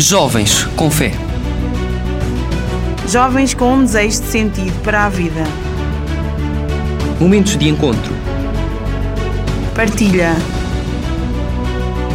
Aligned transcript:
Jovens 0.00 0.64
com 0.76 0.90
fé. 0.90 1.12
Jovens 3.06 3.52
com 3.52 3.74
um 3.74 3.80
desejo 3.82 4.22
de 4.22 4.28
sentido 4.28 4.82
para 4.82 5.04
a 5.04 5.08
vida. 5.10 5.44
Momentos 7.20 7.54
de 7.58 7.68
encontro. 7.68 8.10
Partilha. 9.76 10.34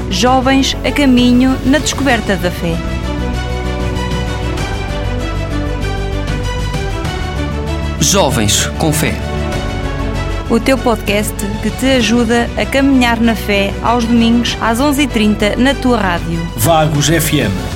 Jovens 0.10 0.76
a 0.84 0.92
caminho 0.92 1.56
na 1.64 1.78
descoberta 1.78 2.36
da 2.36 2.50
fé. 2.50 2.76
Jovens 8.00 8.66
com 8.80 8.92
fé. 8.92 9.14
O 10.50 10.60
teu 10.60 10.80
podcast 10.80 11.36
que 11.62 11.70
te 11.70 11.86
ajuda 11.98 12.50
a 12.58 12.66
caminhar 12.66 13.20
na 13.20 13.36
fé 13.36 13.72
aos 13.84 14.06
domingos 14.06 14.58
às 14.60 14.80
11h30 14.80 15.56
na 15.58 15.76
tua 15.76 16.00
rádio. 16.00 16.40
Vagos 16.58 17.10
FM. 17.10 17.75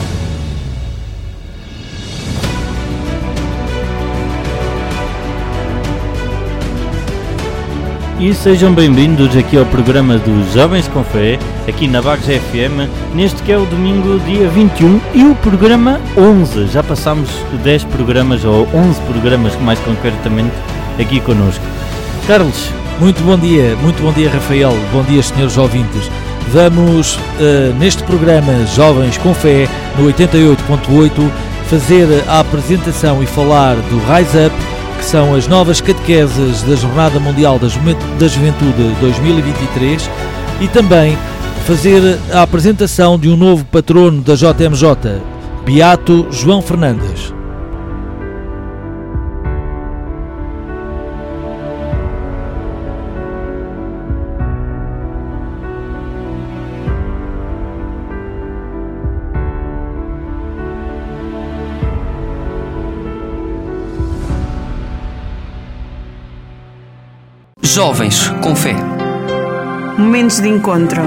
E 8.19 8.33
sejam 8.33 8.73
bem-vindos 8.73 9.33
aqui 9.37 9.55
ao 9.55 9.65
programa 9.65 10.17
dos 10.17 10.51
Jovens 10.51 10.89
com 10.89 11.05
Fé, 11.05 11.39
aqui 11.69 11.87
na 11.87 12.01
Vagos 12.01 12.25
FM, 12.25 12.89
neste 13.15 13.41
que 13.41 13.49
é 13.49 13.57
o 13.57 13.65
domingo, 13.65 14.19
dia 14.25 14.45
21, 14.49 14.99
e 15.13 15.23
o 15.23 15.33
programa 15.35 16.01
11. 16.17 16.67
Já 16.67 16.83
passámos 16.83 17.29
10 17.63 17.85
programas, 17.85 18.43
ou 18.43 18.67
11 18.73 18.99
programas 19.03 19.55
mais 19.61 19.79
concretamente, 19.79 20.51
aqui 20.99 21.21
connosco. 21.21 21.63
Carlos, 22.27 22.69
Muito 22.99 23.23
bom 23.23 23.37
dia, 23.37 23.77
muito 23.77 24.03
bom 24.03 24.11
dia 24.11 24.29
Rafael, 24.29 24.73
bom 24.91 25.01
dia 25.03 25.23
senhores 25.23 25.57
ouvintes. 25.57 26.11
Vamos 26.49 27.17
eh, 27.39 27.71
neste 27.79 28.03
programa 28.03 28.65
Jovens 28.75 29.17
com 29.17 29.33
Fé, 29.33 29.69
no 29.97 30.11
88.8, 30.11 31.31
fazer 31.69 32.25
a 32.27 32.41
apresentação 32.41 33.23
e 33.23 33.25
falar 33.25 33.75
do 33.75 33.97
Rise 33.99 34.47
Up, 34.47 34.78
que 34.99 35.05
são 35.05 35.33
as 35.33 35.47
novas 35.47 35.79
catequeses 35.79 36.61
da 36.63 36.75
Jornada 36.75 37.19
Mundial 37.19 37.57
da 37.57 37.69
Juventude, 37.69 38.13
da 38.19 38.27
Juventude 38.27 38.95
2023 38.99 40.09
e 40.59 40.67
também 40.67 41.17
fazer 41.65 42.19
a 42.33 42.41
apresentação 42.41 43.17
de 43.17 43.29
um 43.29 43.37
novo 43.37 43.63
patrono 43.65 44.21
da 44.21 44.35
JMJ, 44.35 45.21
Beato 45.65 46.27
João 46.29 46.61
Fernandes. 46.61 47.38
Jovens 67.73 68.29
com 68.43 68.55
fé. 68.55 68.73
Momentos 69.97 70.39
de 70.41 70.47
encontro. 70.47 71.01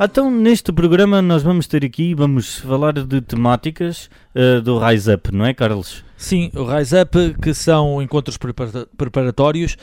então 0.00 0.30
neste 0.30 0.72
programa 0.72 1.22
nós 1.22 1.42
vamos 1.42 1.66
ter 1.66 1.84
aqui, 1.84 2.14
vamos 2.14 2.58
falar 2.58 2.92
de 2.92 3.20
temáticas 3.20 4.10
eh, 4.34 4.60
do 4.60 4.78
Rise 4.78 5.12
Up, 5.14 5.34
não 5.34 5.44
é 5.46 5.54
Carlos? 5.54 6.04
Sim, 6.16 6.50
o 6.54 6.64
Rise 6.64 7.00
Up, 7.00 7.36
que 7.40 7.54
são 7.54 8.02
encontros 8.02 8.36
prepara- 8.36 8.86
preparatórios, 8.96 9.76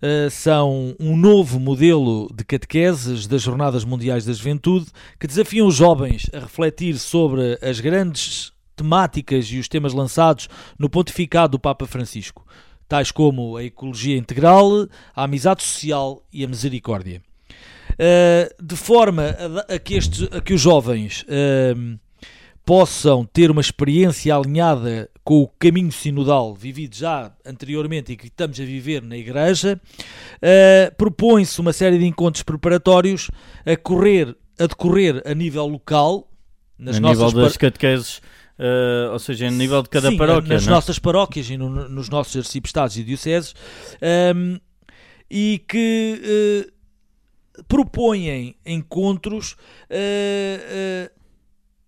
eh, 0.00 0.28
são 0.30 0.94
um 0.98 1.16
novo 1.16 1.60
modelo 1.60 2.28
de 2.34 2.44
catequeses 2.44 3.26
das 3.26 3.42
Jornadas 3.42 3.84
Mundiais 3.84 4.24
da 4.24 4.32
Juventude 4.32 4.86
que 5.20 5.26
desafiam 5.26 5.66
os 5.66 5.74
jovens 5.76 6.28
a 6.34 6.40
refletir 6.40 6.98
sobre 6.98 7.58
as 7.62 7.78
grandes 7.80 8.52
temáticas 8.74 9.46
e 9.46 9.58
os 9.58 9.68
temas 9.68 9.92
lançados 9.92 10.48
no 10.78 10.88
pontificado 10.88 11.52
do 11.52 11.58
Papa 11.58 11.86
Francisco, 11.86 12.44
tais 12.92 13.10
como 13.10 13.56
a 13.56 13.64
ecologia 13.64 14.18
integral, 14.18 14.86
a 15.16 15.24
amizade 15.24 15.62
social 15.62 16.22
e 16.30 16.44
a 16.44 16.46
misericórdia. 16.46 17.22
Eh, 17.98 18.54
de 18.62 18.76
forma 18.76 19.34
a 19.66 19.78
que, 19.78 19.94
estes, 19.94 20.28
a 20.30 20.42
que 20.42 20.52
os 20.52 20.60
jovens 20.60 21.24
ehm, 21.26 21.96
possam 22.66 23.24
ter 23.24 23.50
uma 23.50 23.62
experiência 23.62 24.36
alinhada 24.36 25.08
com 25.24 25.40
o 25.40 25.48
caminho 25.48 25.90
sinodal 25.90 26.54
vivido 26.54 26.94
já 26.94 27.32
anteriormente 27.46 28.12
e 28.12 28.16
que 28.16 28.26
estamos 28.26 28.60
a 28.60 28.64
viver 28.64 29.00
na 29.00 29.16
Igreja, 29.16 29.80
eh, 30.42 30.92
propõe-se 30.94 31.58
uma 31.62 31.72
série 31.72 31.96
de 31.96 32.04
encontros 32.04 32.42
preparatórios 32.42 33.30
a, 33.64 33.74
correr, 33.74 34.36
a 34.58 34.66
decorrer 34.66 35.22
a 35.24 35.32
nível 35.32 35.66
local, 35.66 36.28
nas 36.78 36.96
a 36.96 37.00
nossas 37.00 37.32
nível 37.32 37.42
das 37.42 37.56
catequeses, 37.56 38.20
eh, 38.64 39.08
ou 39.12 39.18
seja, 39.18 39.48
a 39.48 39.50
nível 39.50 39.82
de 39.82 39.88
cada 39.88 40.08
Sim, 40.10 40.16
paróquia, 40.16 40.54
nas 40.54 40.64
não 40.66 40.72
é? 40.72 40.74
nossas 40.76 40.98
paróquias 41.00 41.50
e 41.50 41.56
no- 41.56 41.88
nos 41.88 42.08
nossos 42.08 42.36
arciprestados 42.36 42.96
e 42.96 43.02
dioceses, 43.02 43.54
ehm, 44.00 44.56
e 45.28 45.64
que 45.66 46.20
eh, 46.24 47.62
propõem 47.66 48.54
encontros 48.64 49.56
eh, 49.90 51.10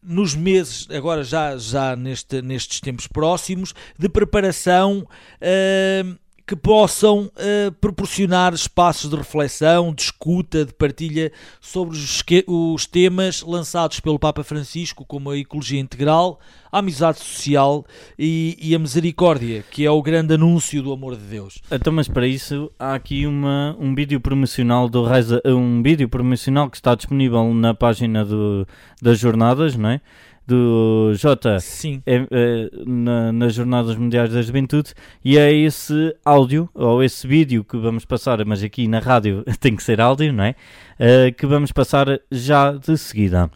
nos 0.02 0.34
meses, 0.34 0.86
agora 0.90 1.22
já, 1.24 1.56
já 1.56 1.96
neste, 1.96 2.42
nestes 2.42 2.80
tempos 2.80 3.06
próximos, 3.06 3.74
de 3.98 4.08
preparação 4.08 5.06
eh, 5.40 6.04
que 6.46 6.54
possam 6.54 7.30
eh, 7.36 7.70
proporcionar 7.80 8.52
espaços 8.52 9.08
de 9.08 9.16
reflexão, 9.16 9.94
de 9.94 10.02
escuta, 10.02 10.64
de 10.64 10.74
partilha 10.74 11.32
sobre 11.60 11.96
os, 11.96 12.22
os 12.46 12.86
temas 12.86 13.40
lançados 13.42 13.98
pelo 14.00 14.18
Papa 14.18 14.44
Francisco, 14.44 15.06
como 15.06 15.30
a 15.30 15.38
ecologia 15.38 15.80
integral, 15.80 16.38
a 16.70 16.80
amizade 16.80 17.18
social 17.18 17.86
e, 18.18 18.58
e 18.60 18.74
a 18.74 18.78
misericórdia, 18.78 19.64
que 19.70 19.86
é 19.86 19.90
o 19.90 20.02
grande 20.02 20.34
anúncio 20.34 20.82
do 20.82 20.92
amor 20.92 21.16
de 21.16 21.22
Deus. 21.22 21.62
Então, 21.70 21.92
mas 21.92 22.08
para 22.08 22.26
isso 22.26 22.70
há 22.78 22.94
aqui 22.94 23.26
uma, 23.26 23.74
um 23.80 23.94
vídeo 23.94 24.20
promocional 24.20 24.88
do 24.88 25.02
Rise, 25.02 25.40
um 25.46 25.82
vídeo 25.82 26.08
promocional 26.08 26.68
que 26.68 26.76
está 26.76 26.94
disponível 26.94 27.54
na 27.54 27.72
página 27.72 28.22
do, 28.22 28.66
das 29.00 29.18
jornadas, 29.18 29.76
não 29.76 29.88
é? 29.88 30.00
Do 30.46 31.12
J 31.14 31.58
Sim. 31.60 32.02
é, 32.04 32.16
é, 32.30 32.70
na- 32.86 33.32
nas 33.32 33.54
Jornadas 33.54 33.96
Mundiais 33.96 34.30
da 34.30 34.42
Juventude 34.42 34.92
e 35.24 35.38
é 35.38 35.50
esse 35.52 36.14
áudio 36.22 36.68
ou 36.74 37.02
esse 37.02 37.26
vídeo 37.26 37.64
que 37.64 37.78
vamos 37.78 38.04
passar, 38.04 38.44
mas 38.44 38.62
aqui 38.62 38.86
na 38.86 38.98
rádio 38.98 39.42
tem 39.58 39.74
que 39.74 39.82
ser 39.82 40.00
áudio, 40.02 40.32
não 40.34 40.44
é? 40.44 40.54
Eh, 40.98 41.30
que 41.32 41.46
vamos 41.46 41.72
passar 41.72 42.06
já 42.30 42.72
de 42.72 42.96
seguida. 42.98 43.50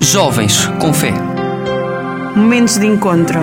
Jovens 0.00 0.66
com 0.80 0.92
fé. 0.92 1.12
Momentos 2.36 2.78
de 2.78 2.86
encontro. 2.88 3.38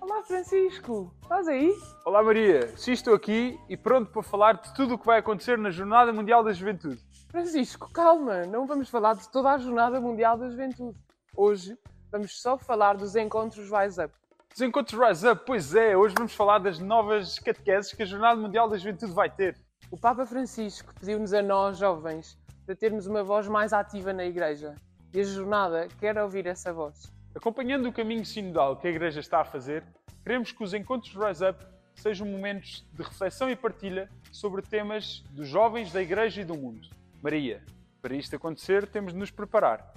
Olá 0.00 0.22
Francisco, 0.26 1.12
estás 1.22 1.46
aí? 1.48 1.72
Olá 2.06 2.22
Maria, 2.22 2.70
sim 2.76 2.92
estou 2.92 3.14
aqui 3.14 3.58
e 3.68 3.76
pronto 3.76 4.10
para 4.10 4.22
falar 4.22 4.54
de 4.54 4.72
tudo 4.74 4.94
o 4.94 4.98
que 4.98 5.04
vai 5.06 5.18
acontecer 5.18 5.58
na 5.58 5.70
Jornada 5.70 6.12
Mundial 6.12 6.42
da 6.42 6.52
Juventude. 6.52 6.98
Francisco, 7.30 7.92
calma, 7.92 8.46
não 8.46 8.66
vamos 8.66 8.88
falar 8.88 9.14
de 9.14 9.28
toda 9.28 9.50
a 9.50 9.58
Jornada 9.58 10.00
Mundial 10.00 10.38
da 10.38 10.48
Juventude. 10.48 10.98
Hoje 11.36 11.76
vamos 12.10 12.40
só 12.40 12.56
falar 12.56 12.96
dos 12.96 13.14
encontros 13.14 13.70
Rise 13.70 14.02
Up. 14.02 14.14
Os 14.54 14.62
encontros 14.62 14.98
Rise 14.98 15.28
Up, 15.28 15.42
pois 15.44 15.74
é, 15.74 15.94
hoje 15.94 16.14
vamos 16.16 16.34
falar 16.34 16.58
das 16.58 16.78
novas 16.78 17.38
catequeses 17.38 17.92
que 17.92 18.02
a 18.02 18.06
Jornada 18.06 18.40
Mundial 18.40 18.66
da 18.66 18.78
Juventude 18.78 19.12
vai 19.12 19.28
ter. 19.28 19.58
O 19.90 19.98
Papa 19.98 20.24
Francisco 20.24 20.94
pediu-nos 20.98 21.34
a 21.34 21.42
nós, 21.42 21.76
jovens, 21.76 22.38
para 22.64 22.74
termos 22.74 23.06
uma 23.06 23.22
voz 23.22 23.46
mais 23.46 23.74
ativa 23.74 24.10
na 24.10 24.24
Igreja. 24.24 24.74
E 25.12 25.20
a 25.20 25.24
jornada 25.24 25.86
quer 26.00 26.16
ouvir 26.18 26.46
essa 26.46 26.72
voz. 26.72 27.12
Acompanhando 27.34 27.90
o 27.90 27.92
caminho 27.92 28.24
sinodal 28.24 28.76
que 28.76 28.88
a 28.88 28.90
Igreja 28.90 29.20
está 29.20 29.42
a 29.42 29.44
fazer, 29.44 29.84
queremos 30.22 30.50
que 30.50 30.64
os 30.64 30.72
encontros 30.72 31.14
Rise 31.14 31.44
Up 31.46 31.62
sejam 31.94 32.26
momentos 32.26 32.86
de 32.94 33.02
reflexão 33.02 33.50
e 33.50 33.56
partilha 33.56 34.08
sobre 34.32 34.62
temas 34.62 35.22
dos 35.30 35.46
jovens 35.46 35.92
da 35.92 36.00
Igreja 36.00 36.40
e 36.40 36.44
do 36.44 36.56
mundo. 36.56 36.88
Maria, 37.22 37.64
para 38.00 38.14
isto 38.14 38.36
acontecer, 38.36 38.86
temos 38.86 39.12
de 39.12 39.18
nos 39.18 39.30
preparar. 39.30 39.92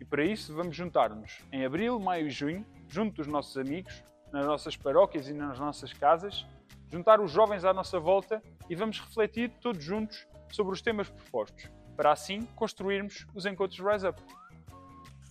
E 0.00 0.04
para 0.04 0.24
isso, 0.24 0.54
vamos 0.54 0.74
juntar-nos 0.74 1.40
em 1.52 1.64
abril, 1.64 2.00
maio 2.00 2.26
e 2.26 2.30
junho, 2.30 2.64
junto 2.88 3.16
dos 3.16 3.26
nossos 3.26 3.56
amigos, 3.58 4.02
nas 4.32 4.46
nossas 4.46 4.76
paróquias 4.76 5.28
e 5.28 5.34
nas 5.34 5.58
nossas 5.58 5.92
casas, 5.92 6.46
juntar 6.90 7.20
os 7.20 7.30
jovens 7.30 7.64
à 7.64 7.74
nossa 7.74 8.00
volta 8.00 8.42
e 8.70 8.74
vamos 8.74 9.00
refletir 9.00 9.50
todos 9.60 9.84
juntos 9.84 10.26
sobre 10.50 10.72
os 10.72 10.80
temas 10.80 11.08
propostos, 11.10 11.70
para 11.94 12.10
assim 12.10 12.42
construirmos 12.56 13.26
os 13.34 13.44
encontros 13.44 13.78
Rise 13.78 14.08
Up. 14.08 14.20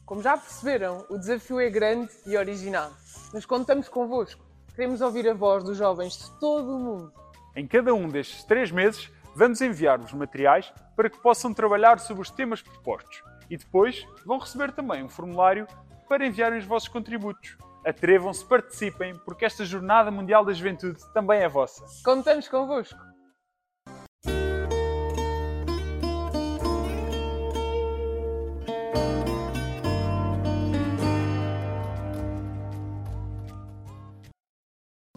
Como 0.05 0.21
já 0.21 0.37
perceberam, 0.37 1.05
o 1.09 1.17
desafio 1.17 1.59
é 1.59 1.69
grande 1.69 2.11
e 2.25 2.37
original. 2.37 2.91
Mas 3.33 3.45
contamos 3.45 3.89
convosco. 3.89 4.43
Queremos 4.75 5.01
ouvir 5.01 5.27
a 5.27 5.33
voz 5.33 5.63
dos 5.63 5.77
jovens 5.77 6.17
de 6.17 6.39
todo 6.39 6.75
o 6.75 6.79
mundo. 6.79 7.13
Em 7.55 7.65
cada 7.65 7.93
um 7.93 8.07
destes 8.07 8.43
três 8.43 8.71
meses, 8.71 9.09
Vamos 9.35 9.61
enviar-vos 9.61 10.13
materiais 10.13 10.73
para 10.95 11.09
que 11.09 11.19
possam 11.19 11.53
trabalhar 11.53 11.99
sobre 11.99 12.21
os 12.21 12.29
temas 12.29 12.61
propostos 12.61 13.23
e 13.49 13.57
depois 13.57 14.05
vão 14.25 14.39
receber 14.39 14.71
também 14.71 15.03
um 15.03 15.09
formulário 15.09 15.67
para 16.07 16.25
enviarem 16.25 16.59
os 16.59 16.65
vossos 16.65 16.89
contributos. 16.89 17.57
Atrevam-se, 17.85 18.45
participem, 18.45 19.15
porque 19.25 19.45
esta 19.45 19.65
Jornada 19.65 20.11
Mundial 20.11 20.45
da 20.45 20.53
Juventude 20.53 20.99
também 21.13 21.41
é 21.41 21.49
vossa. 21.49 21.83
Contamos 22.03 22.47
convosco! 22.47 22.99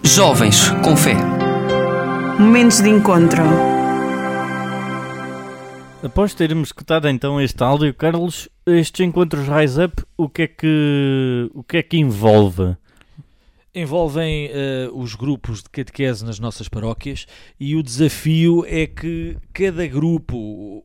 Jovens 0.03 0.71
com 0.85 0.97
Fé 0.97 1.17
Momentos 2.39 2.81
de 2.81 2.89
encontro 2.89 3.74
Após 6.05 6.35
termos 6.35 6.69
escutado 6.69 7.09
então 7.09 7.41
este 7.41 7.65
áudio, 7.65 7.95
Carlos, 7.95 8.47
estes 8.67 9.07
encontros 9.07 9.49
Rise 9.49 9.85
Up, 9.85 10.05
o 10.19 10.29
que 10.29 10.43
é 10.43 10.47
que, 10.47 11.51
o 11.55 11.65
que, 11.65 11.79
é 11.79 11.83
que 11.83 11.97
envolve? 11.97 12.77
Envolvem 13.75 14.51
uh, 14.51 15.01
os 15.01 15.15
grupos 15.15 15.63
de 15.63 15.71
catequese 15.71 16.23
nas 16.23 16.39
nossas 16.39 16.69
paróquias 16.69 17.27
e 17.59 17.75
o 17.75 17.83
desafio 17.83 18.67
é 18.67 18.87
que 18.87 19.39
cada 19.51 19.87
grupo 19.87 20.85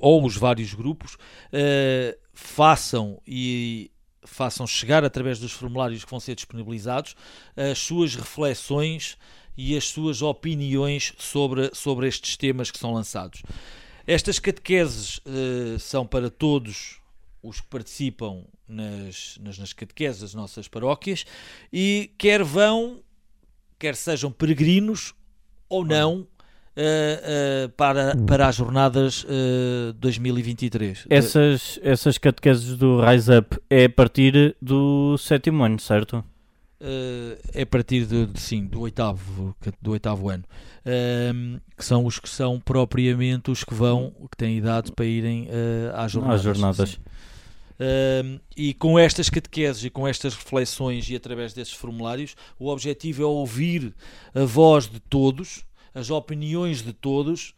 ou 0.00 0.24
os 0.24 0.34
vários 0.34 0.72
grupos 0.72 1.16
uh, 1.16 2.18
façam 2.32 3.20
e 3.26 3.90
façam 4.24 4.66
chegar 4.66 5.04
através 5.04 5.38
dos 5.38 5.52
formulários 5.52 6.06
que 6.06 6.10
vão 6.10 6.20
ser 6.20 6.34
disponibilizados 6.34 7.14
as 7.54 7.78
suas 7.78 8.16
reflexões 8.16 9.18
e 9.58 9.76
as 9.76 9.84
suas 9.88 10.22
opiniões 10.22 11.12
sobre, 11.18 11.70
sobre 11.74 12.08
estes 12.08 12.34
temas 12.38 12.70
que 12.70 12.78
são 12.78 12.94
lançados. 12.94 13.42
Estas 14.08 14.38
catequeses 14.38 15.18
uh, 15.18 15.78
são 15.78 16.06
para 16.06 16.30
todos 16.30 16.98
os 17.42 17.60
que 17.60 17.66
participam 17.66 18.42
nas, 18.66 19.38
nas, 19.38 19.58
nas 19.58 19.72
catequeses 19.74 20.22
das 20.22 20.32
nossas 20.32 20.66
paróquias 20.66 21.26
e 21.70 22.10
quer 22.16 22.42
vão, 22.42 23.02
quer 23.78 23.94
sejam 23.94 24.32
peregrinos 24.32 25.14
ou 25.68 25.84
não, 25.84 26.26
Uh, 26.78 27.66
uh, 27.66 27.68
para, 27.70 28.14
para 28.24 28.46
as 28.46 28.54
jornadas 28.54 29.24
uh, 29.24 29.92
2023. 29.94 31.06
Essas, 31.10 31.80
essas 31.82 32.18
catequeses 32.18 32.76
do 32.76 33.00
Rise 33.00 33.36
Up 33.36 33.58
é 33.68 33.86
a 33.86 33.90
partir 33.90 34.56
do 34.62 35.18
sétimo 35.18 35.64
ano, 35.64 35.80
certo? 35.80 36.24
Uh, 36.80 37.36
é 37.52 37.62
a 37.62 37.66
partir 37.66 38.06
de, 38.06 38.26
de, 38.26 38.40
sim, 38.40 38.64
do 38.64 38.80
oitavo, 38.80 39.54
do 39.82 39.90
oitavo 39.90 40.28
ano. 40.28 40.44
que 41.76 41.84
são 41.84 42.06
os 42.06 42.18
que 42.20 42.28
são 42.28 42.60
propriamente 42.60 43.50
os 43.50 43.64
que 43.64 43.74
vão, 43.74 44.14
que 44.30 44.36
têm 44.36 44.58
idade 44.58 44.92
para 44.92 45.04
irem 45.04 45.48
às 45.94 46.12
jornadas. 46.12 46.38
Às 46.38 46.42
jornadas. 46.44 47.00
e 48.56 48.74
com 48.74 48.98
estas 48.98 49.28
catequeses 49.28 49.84
e 49.84 49.90
com 49.90 50.06
estas 50.06 50.34
reflexões 50.34 51.10
e 51.10 51.16
através 51.16 51.52
desses 51.52 51.74
formulários, 51.74 52.36
o 52.58 52.68
objetivo 52.68 53.22
é 53.22 53.26
ouvir 53.26 53.92
a 54.32 54.44
voz 54.44 54.88
de 54.88 55.00
todos 55.00 55.64
as 55.98 56.10
opiniões 56.10 56.82
de 56.82 56.92
todos 56.92 57.54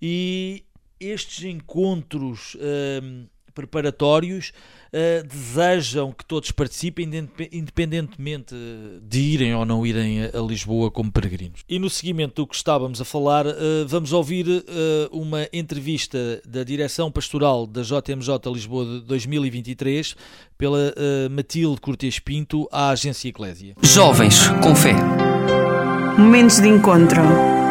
e 0.00 0.64
estes 0.98 1.44
encontros 1.44 2.54
uh, 2.56 3.28
preparatórios 3.54 4.52
uh, 4.92 5.26
desejam 5.26 6.12
que 6.12 6.24
todos 6.24 6.50
participem, 6.50 7.08
independentemente 7.52 8.54
de 9.02 9.20
irem 9.20 9.54
ou 9.54 9.64
não 9.64 9.86
irem 9.86 10.24
a, 10.24 10.38
a, 10.38 10.42
Lisboa 10.42 10.90
como 10.90 11.10
peregrinos. 11.10 11.62
E 11.68 11.78
no 11.78 11.88
seguimento 11.88 12.42
do 12.42 12.46
que 12.46 12.54
estávamos 12.54 13.00
a 13.00 13.04
falar, 13.04 13.46
uh, 13.46 13.52
vamos 13.86 14.12
ouvir 14.12 14.46
eh, 14.48 15.08
uma 15.10 15.48
entrevista 15.52 16.42
da 16.46 16.62
Direção 16.62 17.10
Pastoral 17.10 17.66
da 17.66 17.82
JMJ 17.82 18.52
Lisboa 18.52 18.84
de 18.84 19.00
2023 19.02 20.16
pela 20.58 20.94
Matilde 21.30 21.80
Cortes 21.80 22.18
Pinto 22.18 22.68
à 22.70 22.90
Agência 22.90 23.28
Eclésia. 23.28 23.74
Jovens 23.82 24.48
com 24.62 24.74
Fé. 24.74 24.94
Momentos 26.18 26.60
de 26.60 26.68
encontro. 26.68 27.63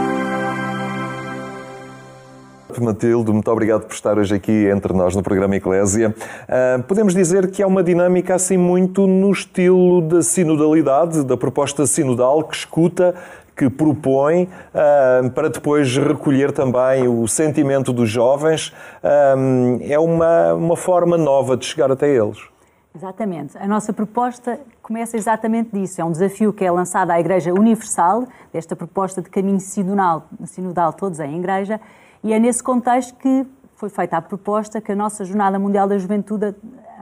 Matilde, 2.82 3.32
muito 3.32 3.52
obrigado 3.52 3.86
por 3.86 3.94
estar 3.94 4.18
hoje 4.18 4.36
aqui 4.36 4.70
entre 4.70 4.94
nós 4.94 5.16
no 5.16 5.22
programa 5.22 5.56
Eclésia. 5.56 6.16
Uh, 6.48 6.84
podemos 6.84 7.14
dizer 7.14 7.52
que 7.52 7.62
há 7.62 7.68
uma 7.68 7.84
dinâmica 7.84 8.36
assim 8.36 8.58
muito 8.58 9.06
no 9.06 9.32
estilo 9.32 10.02
da 10.02 10.22
sinodalidade, 10.22 11.24
da 11.24 11.36
proposta 11.36 11.86
sinodal 11.86 12.44
que 12.44 12.56
escuta, 12.56 13.14
que 13.56 13.70
propõe 13.70 14.44
uh, 14.44 15.30
para 15.32 15.50
depois 15.50 15.96
recolher 15.98 16.52
também 16.52 17.08
o 17.08 17.28
sentimento 17.28 17.92
dos 17.92 18.10
jovens. 18.10 18.70
Uh, 19.04 19.80
é 19.82 20.00
uma, 20.00 20.54
uma 20.54 20.78
forma 20.78 21.18
nova 21.18 21.58
de 21.58 21.66
chegar 21.66 21.92
até 21.92 22.08
eles. 22.10 22.54
Exatamente. 22.96 23.58
A 23.58 23.68
nossa 23.68 23.92
proposta 23.92 24.60
começa 24.82 25.18
exatamente 25.18 25.72
disso. 25.74 26.00
É 26.00 26.06
um 26.06 26.12
desafio 26.12 26.54
que 26.54 26.64
é 26.64 26.70
lançado 26.70 27.10
à 27.10 27.20
Igreja 27.20 27.52
Universal, 27.52 28.28
desta 28.52 28.76
proposta 28.76 29.20
de 29.20 29.30
caminho 29.30 29.60
sinodal, 29.60 30.28
sinodal 30.46 30.94
todos 30.94 31.20
em 31.20 31.40
Igreja, 31.40 31.82
e 32.24 32.32
é 32.32 32.40
nesse 32.40 32.64
contexto 32.64 33.14
que 33.16 33.46
foi 33.76 33.90
feita 33.90 34.18
a 34.18 34.22
proposta 34.22 34.80
que 34.80 34.92
a 34.92 34.96
nossa 34.96 35.26
Jornada 35.26 35.60
Mundial 35.60 35.88
da 35.88 35.98
Juventude 35.98 36.56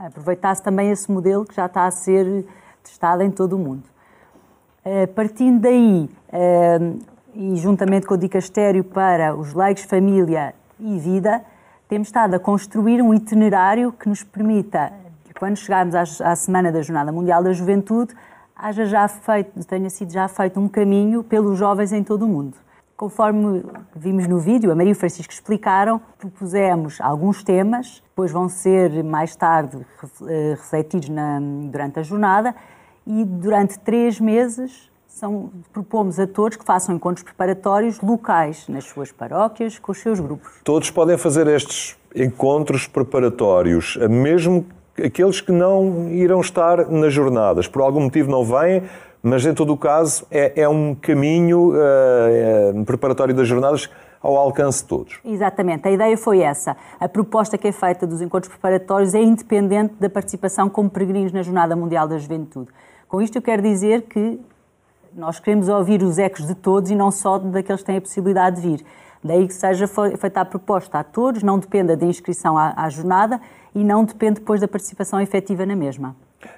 aproveitasse 0.04 0.62
também 0.62 0.90
esse 0.90 1.10
modelo 1.10 1.44
que 1.44 1.54
já 1.54 1.66
está 1.66 1.86
a 1.86 1.90
ser 1.90 2.44
testado 2.82 3.22
em 3.22 3.30
todo 3.30 3.54
o 3.54 3.58
mundo. 3.58 3.84
Eh, 4.84 5.06
partindo 5.06 5.60
daí, 5.60 6.10
eh, 6.32 6.78
e 7.34 7.56
juntamente 7.56 8.04
com 8.04 8.14
o 8.14 8.18
Dicastério 8.18 8.82
para 8.82 9.34
os 9.34 9.54
leigos, 9.54 9.84
família 9.84 10.54
e 10.80 10.98
vida, 10.98 11.40
temos 11.88 12.08
estado 12.08 12.34
a 12.34 12.38
construir 12.40 13.00
um 13.00 13.14
itinerário 13.14 13.92
que 13.92 14.08
nos 14.08 14.24
permita, 14.24 14.92
quando 15.38 15.56
chegarmos 15.56 15.94
à 16.20 16.34
Semana 16.34 16.72
da 16.72 16.82
Jornada 16.82 17.12
Mundial 17.12 17.42
da 17.42 17.52
Juventude, 17.52 18.14
haja 18.56 18.86
já 18.86 19.06
feito, 19.06 19.64
tenha 19.66 19.88
sido 19.88 20.12
já 20.12 20.26
feito 20.26 20.58
um 20.58 20.68
caminho 20.68 21.22
pelos 21.22 21.58
jovens 21.58 21.92
em 21.92 22.02
todo 22.02 22.24
o 22.24 22.28
mundo. 22.28 22.56
Conforme 23.02 23.64
vimos 23.96 24.28
no 24.28 24.38
vídeo, 24.38 24.70
a 24.70 24.76
Maria 24.76 24.90
e 24.90 24.92
o 24.92 24.96
Francisco 24.96 25.32
explicaram, 25.32 26.00
propusemos 26.20 27.00
alguns 27.00 27.42
temas, 27.42 28.00
depois 28.08 28.30
vão 28.30 28.48
ser 28.48 29.02
mais 29.02 29.34
tarde 29.34 29.76
eh, 30.28 30.54
refletidos 30.56 31.08
na, 31.08 31.40
durante 31.40 31.98
a 31.98 32.04
jornada 32.04 32.54
e 33.04 33.24
durante 33.24 33.76
três 33.80 34.20
meses 34.20 34.88
são, 35.08 35.50
propomos 35.72 36.20
a 36.20 36.28
todos 36.28 36.56
que 36.56 36.64
façam 36.64 36.94
encontros 36.94 37.24
preparatórios 37.24 38.00
locais 38.00 38.68
nas 38.68 38.84
suas 38.84 39.10
paróquias, 39.10 39.80
com 39.80 39.90
os 39.90 39.98
seus 39.98 40.20
grupos. 40.20 40.60
Todos 40.62 40.88
podem 40.88 41.18
fazer 41.18 41.48
estes 41.48 41.98
encontros 42.14 42.86
preparatórios, 42.86 43.96
mesmo 44.08 44.64
aqueles 44.96 45.40
que 45.40 45.50
não 45.50 46.08
irão 46.08 46.40
estar 46.40 46.88
nas 46.88 47.12
jornadas, 47.12 47.66
por 47.66 47.82
algum 47.82 48.02
motivo 48.02 48.30
não 48.30 48.44
vêm, 48.44 48.84
mas 49.22 49.46
em 49.46 49.54
todo 49.54 49.72
o 49.72 49.76
caso 49.76 50.26
é, 50.30 50.62
é 50.62 50.68
um 50.68 50.94
caminho 50.94 51.72
uh, 51.72 52.84
preparatório 52.84 53.34
das 53.34 53.46
jornadas 53.46 53.88
ao 54.20 54.36
alcance 54.36 54.82
de 54.82 54.88
todos. 54.88 55.20
Exatamente, 55.24 55.86
a 55.86 55.90
ideia 55.90 56.16
foi 56.16 56.40
essa. 56.40 56.76
A 56.98 57.08
proposta 57.08 57.58
que 57.58 57.68
é 57.68 57.72
feita 57.72 58.06
dos 58.06 58.20
encontros 58.20 58.52
preparatórios 58.52 59.14
é 59.14 59.20
independente 59.20 59.94
da 59.98 60.08
participação 60.08 60.68
como 60.68 60.88
peregrinos 60.88 61.32
na 61.32 61.42
Jornada 61.42 61.74
Mundial 61.74 62.06
da 62.06 62.18
Juventude. 62.18 62.68
Com 63.08 63.20
isto 63.20 63.36
eu 63.36 63.42
quero 63.42 63.62
dizer 63.62 64.02
que 64.02 64.40
nós 65.14 65.38
queremos 65.38 65.68
ouvir 65.68 66.02
os 66.02 66.18
ecos 66.18 66.46
de 66.46 66.54
todos 66.54 66.90
e 66.90 66.94
não 66.94 67.10
só 67.10 67.38
daqueles 67.38 67.82
que 67.82 67.86
têm 67.86 67.98
a 67.98 68.00
possibilidade 68.00 68.60
de 68.60 68.68
vir. 68.68 68.84
Daí 69.22 69.46
que 69.46 69.54
seja 69.54 69.86
feita 69.86 70.40
a 70.40 70.44
proposta 70.44 70.98
a 70.98 71.04
todos, 71.04 71.42
não 71.42 71.58
dependa 71.58 71.96
da 71.96 72.06
inscrição 72.06 72.56
à, 72.56 72.72
à 72.76 72.88
jornada 72.88 73.40
e 73.74 73.84
não 73.84 74.04
depende 74.04 74.40
depois 74.40 74.60
da 74.60 74.66
participação 74.66 75.20
efetiva 75.20 75.64
na 75.66 75.76
mesma. 75.76 76.16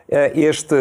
Este, 0.09 0.75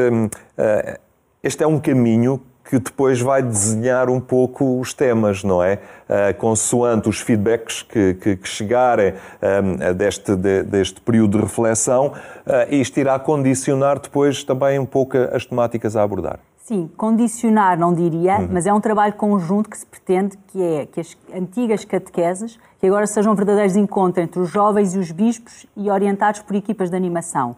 este 1.44 1.62
é 1.62 1.68
um 1.68 1.78
caminho 1.78 2.42
que 2.64 2.80
depois 2.80 3.20
vai 3.20 3.44
desenhar 3.44 4.10
um 4.10 4.22
pouco 4.22 4.80
os 4.80 4.94
temas, 4.94 5.44
não 5.44 5.62
é? 5.62 5.80
Uh, 6.08 6.34
consoante 6.38 7.10
os 7.10 7.20
feedbacks 7.20 7.84
que, 7.84 8.14
que, 8.14 8.38
que 8.38 8.48
chegarem 8.48 9.14
um, 9.62 9.94
deste, 9.94 10.34
de, 10.36 10.64
deste 10.64 11.02
período 11.02 11.38
de 11.38 11.44
reflexão, 11.44 12.08
uh, 12.08 12.74
isto 12.74 12.98
irá 12.98 13.20
condicionar 13.20 14.00
depois 14.00 14.44
também 14.46 14.80
um 14.80 14.86
pouco 14.86 15.18
as 15.18 15.46
temáticas 15.46 15.98
a 15.98 16.04
abordar. 16.04 16.40
Sim, 16.64 16.90
condicionar 16.96 17.78
não 17.78 17.94
diria, 17.94 18.38
uhum. 18.38 18.48
mas 18.50 18.66
é 18.66 18.74
um 18.74 18.80
trabalho 18.80 19.14
conjunto 19.16 19.70
que 19.70 19.78
se 19.78 19.86
pretende 19.86 20.38
que 20.48 20.64
é 20.64 20.86
que 20.86 21.02
as 21.02 21.18
antigas 21.36 21.84
catequeses, 21.84 22.58
que 22.80 22.88
agora 22.88 23.06
sejam 23.06 23.36
verdadeiros 23.36 23.76
encontros 23.76 24.24
entre 24.24 24.40
os 24.40 24.50
jovens 24.50 24.96
e 24.96 24.98
os 24.98 25.12
bispos 25.12 25.66
e 25.76 25.92
orientados 25.92 26.40
por 26.40 26.56
equipas 26.56 26.90
de 26.90 26.96
animação. 26.96 27.58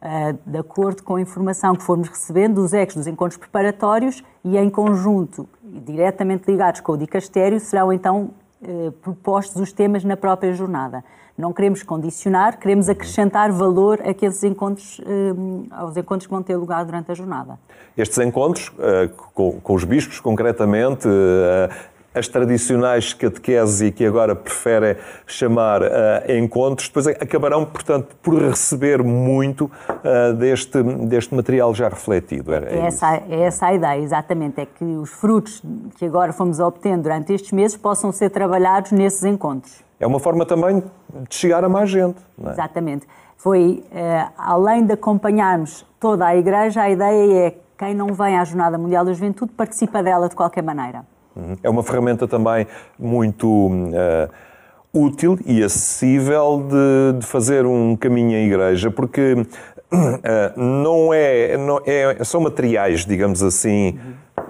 Eh, 0.00 0.34
de 0.46 0.58
acordo 0.58 1.02
com 1.02 1.16
a 1.16 1.20
informação 1.20 1.74
que 1.74 1.82
formos 1.82 2.08
recebendo 2.08 2.54
dos 2.62 2.72
ecos 2.72 2.94
dos 2.94 3.06
encontros 3.08 3.36
preparatórios 3.36 4.22
e 4.44 4.56
em 4.56 4.70
conjunto, 4.70 5.48
diretamente 5.62 6.48
ligados 6.48 6.80
com 6.80 6.92
o 6.92 6.96
dicastério, 6.96 7.58
serão 7.58 7.92
então 7.92 8.30
eh, 8.62 8.92
propostos 9.02 9.60
os 9.60 9.72
temas 9.72 10.04
na 10.04 10.16
própria 10.16 10.52
jornada. 10.52 11.04
Não 11.36 11.52
queremos 11.52 11.82
condicionar, 11.82 12.58
queremos 12.58 12.88
acrescentar 12.88 13.50
valor 13.50 14.00
àqueles 14.06 14.42
encontros, 14.44 15.00
eh, 15.04 15.34
aos 15.72 15.96
encontros 15.96 16.26
que 16.26 16.32
vão 16.32 16.44
ter 16.44 16.56
lugar 16.56 16.84
durante 16.84 17.10
a 17.10 17.14
jornada. 17.14 17.58
Estes 17.96 18.18
encontros, 18.18 18.72
com, 19.34 19.74
os 19.74 19.82
bispos 19.82 20.20
concretamente, 20.20 21.08
as 22.18 22.28
tradicionais 22.28 23.12
catequeses 23.12 23.80
e 23.80 23.92
que 23.92 24.04
agora 24.04 24.34
preferem 24.34 24.96
chamar 25.26 25.82
uh, 25.82 25.86
encontros, 26.28 26.88
depois 26.88 27.06
acabarão, 27.06 27.64
portanto, 27.64 28.16
por 28.22 28.40
receber 28.40 29.02
muito 29.02 29.70
uh, 29.88 30.34
deste, 30.34 30.82
deste 30.82 31.34
material 31.34 31.74
já 31.74 31.88
refletido. 31.88 32.52
Era, 32.52 32.70
é, 32.70 32.86
essa, 32.86 33.22
é 33.28 33.40
essa 33.42 33.66
a 33.66 33.74
ideia, 33.74 34.00
exatamente, 34.00 34.60
é 34.60 34.66
que 34.66 34.84
os 34.84 35.10
frutos 35.10 35.62
que 35.96 36.04
agora 36.04 36.32
fomos 36.32 36.60
obtendo 36.60 37.04
durante 37.04 37.32
estes 37.32 37.52
meses 37.52 37.76
possam 37.76 38.12
ser 38.12 38.30
trabalhados 38.30 38.92
nesses 38.92 39.24
encontros. 39.24 39.82
É 40.00 40.06
uma 40.06 40.20
forma 40.20 40.46
também 40.46 40.82
de 41.28 41.34
chegar 41.34 41.64
a 41.64 41.68
mais 41.68 41.90
gente. 41.90 42.18
É? 42.44 42.50
Exatamente. 42.50 43.06
Foi, 43.36 43.84
uh, 43.92 44.32
além 44.36 44.84
de 44.84 44.92
acompanharmos 44.92 45.84
toda 46.00 46.26
a 46.26 46.36
Igreja, 46.36 46.82
a 46.82 46.90
ideia 46.90 47.46
é 47.46 47.54
quem 47.78 47.94
não 47.94 48.08
vem 48.08 48.36
à 48.36 48.44
Jornada 48.44 48.76
Mundial 48.76 49.04
da 49.04 49.12
Juventude 49.12 49.52
participa 49.52 50.02
dela 50.02 50.28
de 50.28 50.34
qualquer 50.34 50.62
maneira. 50.62 51.04
Uhum. 51.38 51.56
É 51.62 51.70
uma 51.70 51.84
ferramenta 51.84 52.26
também 52.26 52.66
muito 52.98 53.46
uh, 53.48 54.28
útil 54.92 55.38
e 55.46 55.62
acessível 55.62 56.66
de, 56.68 57.20
de, 57.20 57.26
fazer 57.26 57.64
um 57.64 57.94
caminho 57.94 58.36
à 58.36 58.40
igreja, 58.40 58.90
porque 58.90 59.34
uh, 59.34 60.60
não, 60.60 61.14
é, 61.14 61.56
não 61.56 61.80
é, 61.86 62.24
são 62.24 62.40
materiais, 62.40 63.06
digamos 63.06 63.42
assim, 63.42 63.98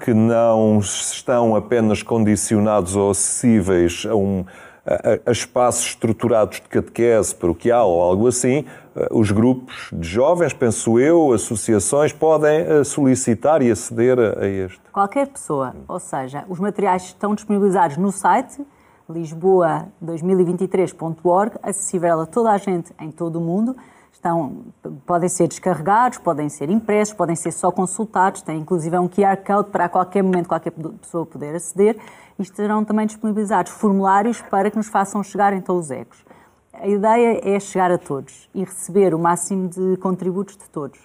que 0.00 0.14
não 0.14 0.78
estão 0.78 1.54
apenas 1.54 2.02
condicionados 2.02 2.96
ou 2.96 3.10
acessíveis 3.10 4.06
a 4.08 4.14
um 4.14 4.44
a, 4.88 5.30
a 5.30 5.32
espaços 5.32 5.88
estruturados 5.88 6.60
de 6.60 6.68
catequese 6.68 7.34
paroquial 7.34 7.90
ou 7.90 8.00
algo 8.00 8.26
assim, 8.26 8.64
eh, 8.96 9.08
os 9.10 9.30
grupos 9.30 9.90
de 9.92 10.08
jovens, 10.08 10.54
penso 10.54 10.98
eu, 10.98 11.30
associações, 11.32 12.10
podem 12.12 12.60
eh, 12.60 12.82
solicitar 12.84 13.60
e 13.60 13.70
aceder 13.70 14.18
a, 14.18 14.46
este. 14.46 14.80
Qualquer 14.90 15.26
pessoa, 15.28 15.76
ou 15.86 16.00
seja, 16.00 16.46
os 16.48 16.58
materiais 16.58 17.02
estão 17.04 17.34
disponibilizados 17.34 17.98
no 17.98 18.10
site 18.10 18.64
lisboa2023.org, 19.10 21.56
acessível 21.62 22.20
a 22.20 22.26
toda 22.26 22.50
a 22.50 22.58
gente 22.58 22.92
em 23.00 23.10
todo 23.10 23.36
o 23.36 23.40
mundo. 23.40 23.74
Estão, 24.12 24.64
podem 25.06 25.28
ser 25.28 25.48
descarregados, 25.48 26.18
podem 26.18 26.48
ser 26.48 26.70
impressos, 26.70 27.14
podem 27.14 27.36
ser 27.36 27.52
só 27.52 27.70
consultados, 27.70 28.42
tem 28.42 28.58
inclusive 28.58 28.98
um 28.98 29.08
QR 29.08 29.36
Code 29.46 29.70
para 29.70 29.84
a 29.84 29.88
qualquer 29.88 30.22
momento 30.22 30.48
qualquer 30.48 30.72
pessoa 30.72 31.24
poder 31.24 31.54
aceder 31.54 31.96
e 32.38 32.42
estarão 32.42 32.84
também 32.84 33.06
disponibilizados 33.06 33.72
formulários 33.72 34.40
para 34.42 34.70
que 34.70 34.76
nos 34.76 34.88
façam 34.88 35.22
chegar 35.22 35.52
então 35.52 35.76
os 35.76 35.90
ecos. 35.90 36.24
A 36.72 36.86
ideia 36.86 37.40
é 37.42 37.58
chegar 37.58 37.90
a 37.90 37.98
todos 37.98 38.48
e 38.54 38.60
receber 38.60 39.12
o 39.12 39.18
máximo 39.18 39.68
de 39.68 39.96
contributos 39.96 40.56
de 40.56 40.68
todos. 40.70 40.98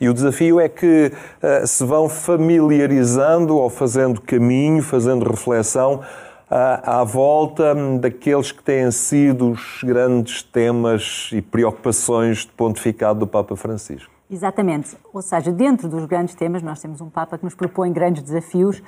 E 0.00 0.08
o 0.08 0.14
desafio 0.14 0.60
é 0.60 0.68
que 0.68 1.10
uh, 1.42 1.66
se 1.66 1.84
vão 1.84 2.08
familiarizando 2.08 3.56
ou 3.56 3.68
fazendo 3.68 4.20
caminho, 4.20 4.82
fazendo 4.82 5.28
reflexão 5.28 6.02
à, 6.50 7.00
à 7.00 7.04
volta 7.04 7.74
daqueles 7.98 8.52
que 8.52 8.62
têm 8.62 8.90
sido 8.90 9.50
os 9.50 9.80
grandes 9.82 10.42
temas 10.42 11.30
e 11.32 11.40
preocupações 11.40 12.40
de 12.40 12.48
pontificado 12.48 13.20
do 13.20 13.26
Papa 13.26 13.56
Francisco. 13.56 14.12
Exatamente. 14.30 14.96
Ou 15.12 15.22
seja, 15.22 15.50
dentro 15.50 15.88
dos 15.88 16.04
grandes 16.04 16.34
temas, 16.34 16.62
nós 16.62 16.80
temos 16.80 17.00
um 17.00 17.08
Papa 17.08 17.38
que 17.38 17.44
nos 17.44 17.54
propõe 17.54 17.92
grandes 17.92 18.22
desafios. 18.22 18.82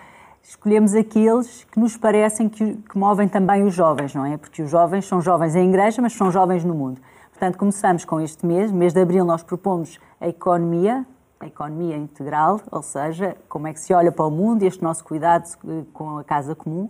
Escolhemos 0.49 0.95
aqueles 0.95 1.65
que 1.65 1.79
nos 1.79 1.95
parecem 1.95 2.49
que, 2.49 2.73
que 2.77 2.97
movem 2.97 3.29
também 3.29 3.65
os 3.65 3.75
jovens, 3.75 4.15
não 4.15 4.25
é? 4.25 4.39
Porque 4.39 4.63
os 4.63 4.71
jovens 4.71 5.07
são 5.07 5.21
jovens 5.21 5.55
em 5.55 5.69
igreja, 5.69 6.01
mas 6.01 6.15
são 6.15 6.33
jovens 6.33 6.65
no 6.65 6.75
mundo. 6.75 6.99
Portanto, 7.31 7.59
começamos 7.59 8.07
com 8.07 8.19
este 8.19 8.47
mês. 8.47 8.73
Mês 8.73 8.95
de 8.95 9.01
abril, 9.03 9.27
nós 9.27 9.43
propomos 9.43 10.01
a 10.19 10.27
economia, 10.27 11.05
a 11.39 11.47
economia 11.47 11.99
integral, 11.99 12.63
ou 12.71 12.83
seja, 12.83 13.37
como 13.47 13.67
é 13.67 13.75
que 13.75 13.79
se 13.79 13.93
olha 13.93 14.11
para 14.11 14.25
o 14.25 14.31
mundo, 14.31 14.63
este 14.63 14.83
nosso 14.83 15.05
cuidado 15.05 15.47
com 15.93 16.17
a 16.17 16.25
casa 16.25 16.55
comum. 16.55 16.89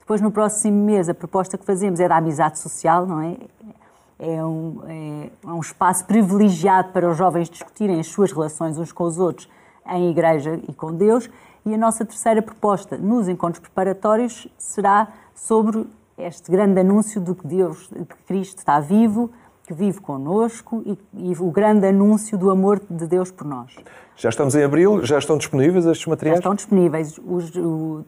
Depois, 0.00 0.20
no 0.20 0.32
próximo 0.32 0.84
mês, 0.84 1.08
a 1.08 1.14
proposta 1.14 1.56
que 1.56 1.64
fazemos 1.64 2.00
é 2.00 2.08
da 2.08 2.16
amizade 2.16 2.58
social, 2.58 3.06
não 3.06 3.20
é? 3.20 3.36
É 4.18 4.44
um, 4.44 4.80
é, 4.84 5.30
é 5.44 5.52
um 5.52 5.60
espaço 5.60 6.04
privilegiado 6.06 6.88
para 6.88 7.08
os 7.08 7.16
jovens 7.16 7.48
discutirem 7.48 8.00
as 8.00 8.08
suas 8.08 8.32
relações 8.32 8.76
uns 8.76 8.90
com 8.90 9.04
os 9.04 9.16
outros 9.16 9.48
em 9.88 10.10
igreja 10.10 10.58
e 10.68 10.74
com 10.74 10.92
Deus. 10.92 11.30
E 11.66 11.74
a 11.74 11.76
nossa 11.76 12.04
terceira 12.04 12.40
proposta 12.40 12.96
nos 12.96 13.26
encontros 13.26 13.58
preparatórios 13.58 14.46
será 14.56 15.08
sobre 15.34 15.84
este 16.16 16.48
grande 16.48 16.78
anúncio 16.80 17.20
de 17.20 17.34
que 17.34 17.44
Deus, 17.44 17.90
de 17.90 18.04
que 18.04 18.14
Cristo 18.24 18.58
está 18.58 18.78
vivo, 18.78 19.32
que 19.66 19.74
vive 19.74 20.00
connosco 20.00 20.80
e, 20.86 20.96
e, 21.12 21.34
o 21.40 21.50
grande 21.50 21.88
anúncio 21.88 22.38
do 22.38 22.50
amor 22.50 22.80
de 22.88 23.08
Deus 23.08 23.32
por 23.32 23.44
nós. 23.44 23.74
Já 24.14 24.28
estamos 24.28 24.54
em 24.54 24.62
abril, 24.62 25.04
já 25.04 25.18
estão 25.18 25.36
disponíveis 25.36 25.84
estes 25.86 26.06
materiais? 26.06 26.36
Já 26.36 26.38
estão 26.38 26.54
disponíveis. 26.54 27.18
Os, 27.18 27.52
o, 27.56 28.04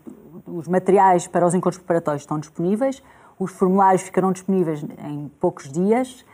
os 0.46 0.68
materiais 0.68 1.26
para 1.26 1.44
os 1.44 1.52
encontros 1.52 1.78
preparatórios 1.78 2.22
estão 2.22 2.38
disponíveis, 2.38 3.02
os 3.40 3.50
formulários 3.50 4.02
ficarão 4.02 4.30
disponíveis 4.30 4.84
em 5.04 5.28
poucos 5.40 5.68
dias, 5.68 6.24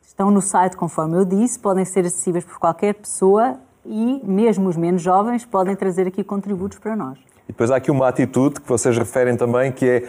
estão 0.00 0.30
no 0.30 0.40
site, 0.40 0.78
conforme 0.78 1.18
eu 1.18 1.26
disse, 1.26 1.58
podem 1.58 1.84
ser 1.84 2.06
acessíveis 2.06 2.44
por 2.46 2.58
qualquer 2.58 2.94
pessoa 2.94 3.58
e 3.84 4.20
mesmo 4.24 4.68
os 4.68 4.76
menos 4.76 5.02
jovens 5.02 5.44
podem 5.44 5.74
trazer 5.74 6.06
aqui 6.06 6.22
contributos 6.22 6.78
para 6.78 6.94
nós. 6.94 7.18
E 7.48 7.52
depois 7.52 7.70
há 7.70 7.76
aqui 7.76 7.90
uma 7.90 8.08
atitude 8.08 8.60
que 8.60 8.68
vocês 8.68 8.96
referem 8.96 9.36
também, 9.36 9.72
que 9.72 9.86
é 9.86 10.02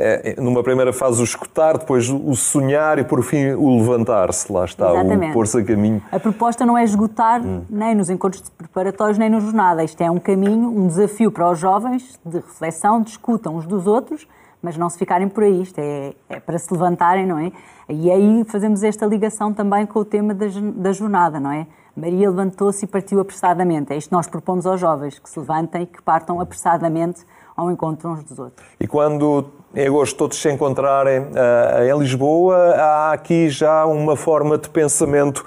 é, 0.00 0.40
numa 0.40 0.62
primeira 0.62 0.92
fase 0.92 1.20
o 1.20 1.24
escutar, 1.24 1.76
depois 1.76 2.08
o 2.08 2.34
sonhar 2.36 3.00
e 3.00 3.04
por 3.04 3.20
fim 3.24 3.50
o 3.50 3.78
levantar-se. 3.78 4.50
Lá 4.50 4.64
está, 4.64 4.92
Exatamente. 4.92 5.30
o 5.30 5.32
pôr-se 5.32 5.58
a 5.58 5.64
caminho. 5.64 6.00
A 6.12 6.20
proposta 6.20 6.64
não 6.64 6.78
é 6.78 6.84
esgotar 6.84 7.44
hum. 7.44 7.62
nem 7.68 7.96
nos 7.96 8.08
encontros 8.08 8.48
preparatórios 8.56 9.18
nem 9.18 9.28
na 9.28 9.40
jornada. 9.40 9.82
Isto 9.82 10.00
é 10.00 10.10
um 10.10 10.20
caminho, 10.20 10.68
um 10.68 10.86
desafio 10.86 11.32
para 11.32 11.50
os 11.50 11.58
jovens 11.58 12.18
de 12.24 12.36
reflexão, 12.36 13.02
discutam 13.02 13.56
uns 13.56 13.66
dos 13.66 13.88
outros, 13.88 14.26
mas 14.62 14.76
não 14.76 14.88
se 14.88 14.98
ficarem 14.98 15.28
por 15.28 15.44
aí. 15.44 15.62
Isto 15.62 15.78
é, 15.78 16.14
é 16.28 16.40
para 16.40 16.58
se 16.58 16.72
levantarem, 16.72 17.26
não 17.26 17.38
é? 17.38 17.52
E 17.88 18.10
aí 18.10 18.44
fazemos 18.44 18.82
esta 18.82 19.06
ligação 19.06 19.52
também 19.52 19.86
com 19.86 20.00
o 20.00 20.04
tema 20.04 20.34
da, 20.34 20.46
da 20.76 20.92
jornada, 20.92 21.40
não 21.40 21.50
é? 21.50 21.66
Maria 21.96 22.30
levantou-se 22.30 22.84
e 22.84 22.88
partiu 22.88 23.18
apressadamente. 23.18 23.92
É 23.92 23.96
isto 23.96 24.08
que 24.08 24.14
nós 24.14 24.28
propomos 24.28 24.66
aos 24.66 24.80
jovens, 24.80 25.18
que 25.18 25.28
se 25.28 25.38
levantem 25.38 25.82
e 25.82 25.86
que 25.86 26.00
partam 26.00 26.40
apressadamente 26.40 27.24
ao 27.56 27.70
encontro 27.70 28.08
uns 28.10 28.22
dos 28.22 28.38
outros. 28.38 28.64
E 28.78 28.86
quando 28.86 29.46
em 29.74 29.86
agosto 29.86 30.16
todos 30.16 30.40
se 30.40 30.50
encontrarem 30.50 31.20
uh, 31.20 31.82
em 31.82 31.98
Lisboa, 31.98 32.56
há 32.56 33.12
aqui 33.12 33.48
já 33.48 33.84
uma 33.84 34.14
forma 34.14 34.56
de 34.56 34.68
pensamento 34.68 35.44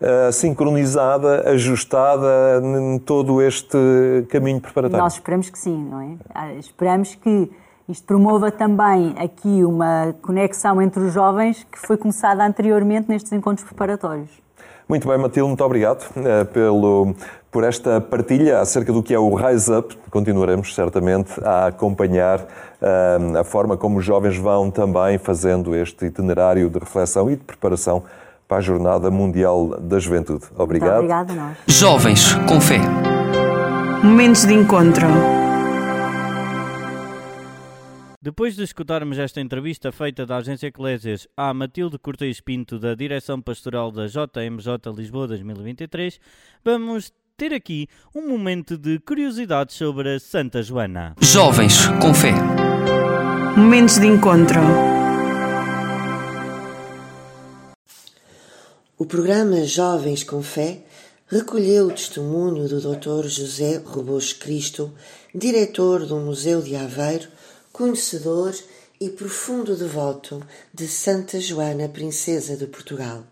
uh, 0.00 0.32
sincronizada, 0.32 1.50
ajustada 1.50 2.62
em 2.62 2.98
todo 3.00 3.42
este 3.42 3.76
caminho 4.28 4.60
preparatório? 4.60 5.02
Nós 5.02 5.14
esperamos 5.14 5.50
que 5.50 5.58
sim, 5.58 5.84
não 5.84 6.00
é? 6.00 6.14
Ah, 6.32 6.52
esperamos 6.54 7.16
que 7.16 7.50
isto 7.90 8.06
promova 8.06 8.50
também 8.50 9.14
aqui 9.18 9.64
uma 9.64 10.14
conexão 10.22 10.80
entre 10.80 11.02
os 11.02 11.12
jovens 11.12 11.66
que 11.70 11.78
foi 11.78 11.96
começada 11.96 12.44
anteriormente 12.44 13.08
nestes 13.08 13.32
encontros 13.32 13.66
preparatórios. 13.66 14.30
Muito 14.88 15.06
bem, 15.06 15.18
Matilde, 15.18 15.46
muito 15.46 15.64
obrigado 15.64 16.04
uh, 16.16 16.44
pelo, 16.46 17.14
por 17.50 17.62
esta 17.62 18.00
partilha 18.00 18.60
acerca 18.60 18.92
do 18.92 19.02
que 19.02 19.14
é 19.14 19.18
o 19.18 19.32
Rise 19.34 19.72
Up. 19.72 19.96
Continuaremos 20.10 20.74
certamente 20.74 21.32
a 21.44 21.66
acompanhar 21.66 22.40
uh, 22.40 23.38
a 23.38 23.44
forma 23.44 23.76
como 23.76 23.98
os 23.98 24.04
jovens 24.04 24.36
vão 24.36 24.68
também 24.68 25.16
fazendo 25.16 25.76
este 25.76 26.06
itinerário 26.06 26.68
de 26.68 26.78
reflexão 26.78 27.30
e 27.30 27.36
de 27.36 27.42
preparação 27.42 28.02
para 28.48 28.58
a 28.58 28.60
Jornada 28.60 29.12
Mundial 29.12 29.78
da 29.80 30.00
Juventude. 30.00 30.46
Obrigado. 30.58 31.02
Muito 31.02 31.12
obrigado 31.12 31.34
nós. 31.34 31.56
Jovens 31.68 32.34
com 32.48 32.60
fé. 32.60 32.80
Momentos 34.02 34.44
de 34.44 34.54
encontro. 34.54 35.06
Depois 38.22 38.54
de 38.54 38.62
escutarmos 38.62 39.18
esta 39.18 39.40
entrevista 39.40 39.90
feita 39.90 40.26
da 40.26 40.36
Agência 40.36 40.66
Eclésias 40.66 41.26
à 41.34 41.54
Matilde 41.54 41.98
Cortês 41.98 42.38
Pinto, 42.38 42.78
da 42.78 42.94
Direção 42.94 43.40
Pastoral 43.40 43.90
da 43.90 44.06
JMJ 44.08 44.92
Lisboa 44.94 45.26
2023, 45.26 46.20
vamos 46.62 47.14
ter 47.34 47.54
aqui 47.54 47.88
um 48.14 48.28
momento 48.28 48.76
de 48.76 48.98
curiosidade 48.98 49.72
sobre 49.72 50.16
a 50.16 50.20
Santa 50.20 50.62
Joana. 50.62 51.14
Jovens 51.18 51.86
com 52.02 52.12
fé. 52.12 52.34
Momentos 53.56 53.98
de 53.98 54.08
encontro. 54.08 54.60
O 58.98 59.06
programa 59.06 59.64
Jovens 59.64 60.24
com 60.24 60.42
Fé 60.42 60.82
recolheu 61.26 61.86
o 61.86 61.90
testemunho 61.90 62.68
do 62.68 62.82
Dr. 62.82 63.26
José 63.28 63.78
Robos 63.82 64.34
Cristo, 64.34 64.92
diretor 65.34 66.04
do 66.04 66.16
Museu 66.16 66.60
de 66.60 66.76
Aveiro, 66.76 67.39
conhecedor 67.80 68.54
e 69.00 69.08
profundo 69.08 69.74
devoto 69.74 70.46
de 70.70 70.86
Santa 70.86 71.40
Joana, 71.40 71.88
Princesa 71.88 72.54
de 72.54 72.66
Portugal. 72.66 73.24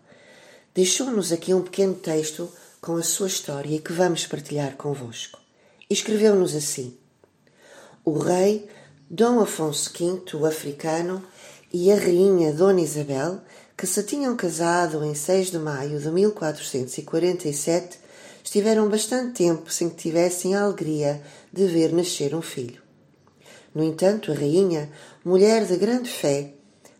Deixou-nos 0.73 1.31
aqui 1.31 1.53
um 1.53 1.61
pequeno 1.61 1.93
texto 1.93 2.51
com 2.81 2.95
a 2.95 3.03
sua 3.03 3.27
história 3.27 3.79
que 3.79 3.93
vamos 3.93 4.25
partilhar 4.25 4.75
convosco. 4.75 5.37
Escreveu-nos 5.87 6.55
assim: 6.55 6.97
O 8.03 8.17
rei 8.17 8.67
Dom 9.07 9.39
Afonso 9.39 9.91
V, 9.93 10.35
o 10.35 10.47
africano, 10.47 11.23
e 11.71 11.91
a 11.91 11.95
rainha 11.95 12.51
Dona 12.51 12.81
Isabel, 12.81 13.41
que 13.77 13.85
se 13.85 14.01
tinham 14.01 14.35
casado 14.35 15.05
em 15.05 15.13
6 15.13 15.51
de 15.51 15.59
maio 15.59 15.99
de 15.99 16.09
1447, 16.09 17.99
estiveram 18.43 18.89
bastante 18.89 19.43
tempo 19.43 19.71
sem 19.71 19.91
que 19.91 19.95
tivessem 19.97 20.55
a 20.55 20.63
alegria 20.63 21.21
de 21.53 21.67
ver 21.67 21.93
nascer 21.93 22.33
um 22.33 22.41
filho. 22.41 22.88
No 23.73 23.83
entanto, 23.83 24.31
a 24.31 24.35
rainha, 24.35 24.89
mulher 25.23 25.65
de 25.65 25.77
grande 25.77 26.09
fé, 26.09 26.53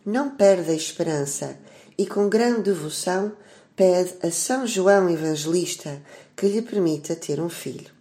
não 0.05 0.31
perde 0.31 0.71
a 0.71 0.73
esperança 0.73 1.57
e, 1.97 2.05
com 2.05 2.29
grande 2.29 2.63
devoção, 2.63 3.33
pede 3.75 4.15
a 4.21 4.31
São 4.31 4.67
João 4.67 5.09
Evangelista 5.09 6.01
que 6.35 6.47
lhe 6.47 6.61
permita 6.61 7.15
ter 7.15 7.39
um 7.39 7.49
filho. 7.49 7.91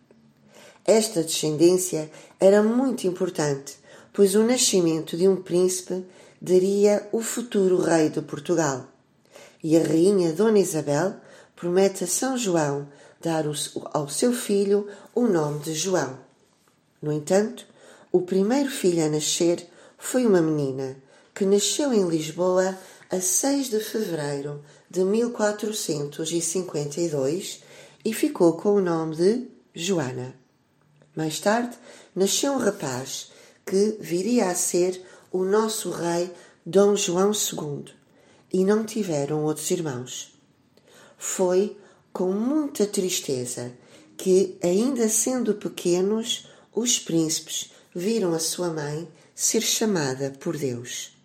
Esta 0.85 1.23
descendência 1.23 2.11
era 2.41 2.63
muito 2.63 3.07
importante, 3.07 3.77
pois 4.13 4.35
o 4.35 4.43
nascimento 4.43 5.17
de 5.17 5.29
um 5.29 5.37
príncipe 5.37 6.05
daria 6.41 7.07
o 7.13 7.21
futuro 7.21 7.81
rei 7.81 8.09
de 8.09 8.23
Portugal. 8.23 8.87
E 9.63 9.77
a 9.77 9.83
rainha 9.83 10.33
Dona 10.33 10.59
Isabel 10.59 11.15
promete 11.55 12.05
a 12.05 12.07
São 12.07 12.39
João 12.39 12.89
dar 13.21 13.45
ao 13.93 14.09
seu 14.09 14.33
filho 14.33 14.87
o 15.15 15.27
nome 15.27 15.61
de 15.61 15.75
João. 15.75 16.19
No 17.03 17.13
entanto, 17.13 17.67
o 18.19 18.23
primeiro 18.23 18.69
filho 18.69 19.05
a 19.05 19.09
nascer 19.09 19.65
foi 19.97 20.27
uma 20.27 20.43
menina 20.43 20.97
que 21.33 21.45
nasceu 21.45 21.93
em 21.93 22.09
Lisboa 22.09 22.77
a 23.09 23.21
6 23.21 23.71
de 23.71 23.79
fevereiro 23.79 24.61
de 24.91 25.05
1452 25.05 27.63
e 28.05 28.13
ficou 28.13 28.55
com 28.55 28.71
o 28.71 28.81
nome 28.81 29.15
de 29.15 29.47
Joana. 29.73 30.35
Mais 31.15 31.39
tarde, 31.39 31.79
nasceu 32.13 32.55
um 32.55 32.59
rapaz 32.59 33.31
que 33.65 33.97
viria 34.01 34.51
a 34.51 34.55
ser 34.57 35.01
o 35.31 35.45
nosso 35.45 35.91
rei 35.91 36.33
Dom 36.67 36.97
João 36.97 37.31
II 37.31 37.85
e 38.53 38.65
não 38.65 38.85
tiveram 38.85 39.45
outros 39.45 39.71
irmãos. 39.71 40.37
Foi 41.17 41.77
com 42.13 42.33
muita 42.33 42.85
tristeza 42.85 43.73
que, 44.17 44.59
ainda 44.61 45.09
sendo 45.09 45.55
pequenos, 45.55 46.49
os 46.75 46.99
príncipes 46.99 47.78
viram 47.95 48.35
a 48.35 48.39
sua 48.39 48.71
mãe 48.71 49.09
ser 49.35 49.61
chamada 49.61 50.33
por 50.41 50.57
Deus. 50.57 51.17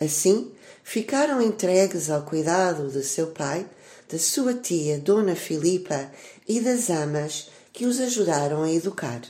Assim, 0.00 0.52
ficaram 0.82 1.42
entregues 1.42 2.10
ao 2.10 2.22
cuidado 2.22 2.88
de 2.88 3.02
seu 3.02 3.28
pai, 3.28 3.66
da 4.10 4.18
sua 4.18 4.54
tia 4.54 4.98
Dona 4.98 5.36
Filipa 5.36 6.10
e 6.48 6.60
das 6.60 6.90
amas 6.90 7.50
que 7.72 7.86
os 7.86 8.00
ajudaram 8.00 8.62
a 8.62 8.72
educar. 8.72 9.22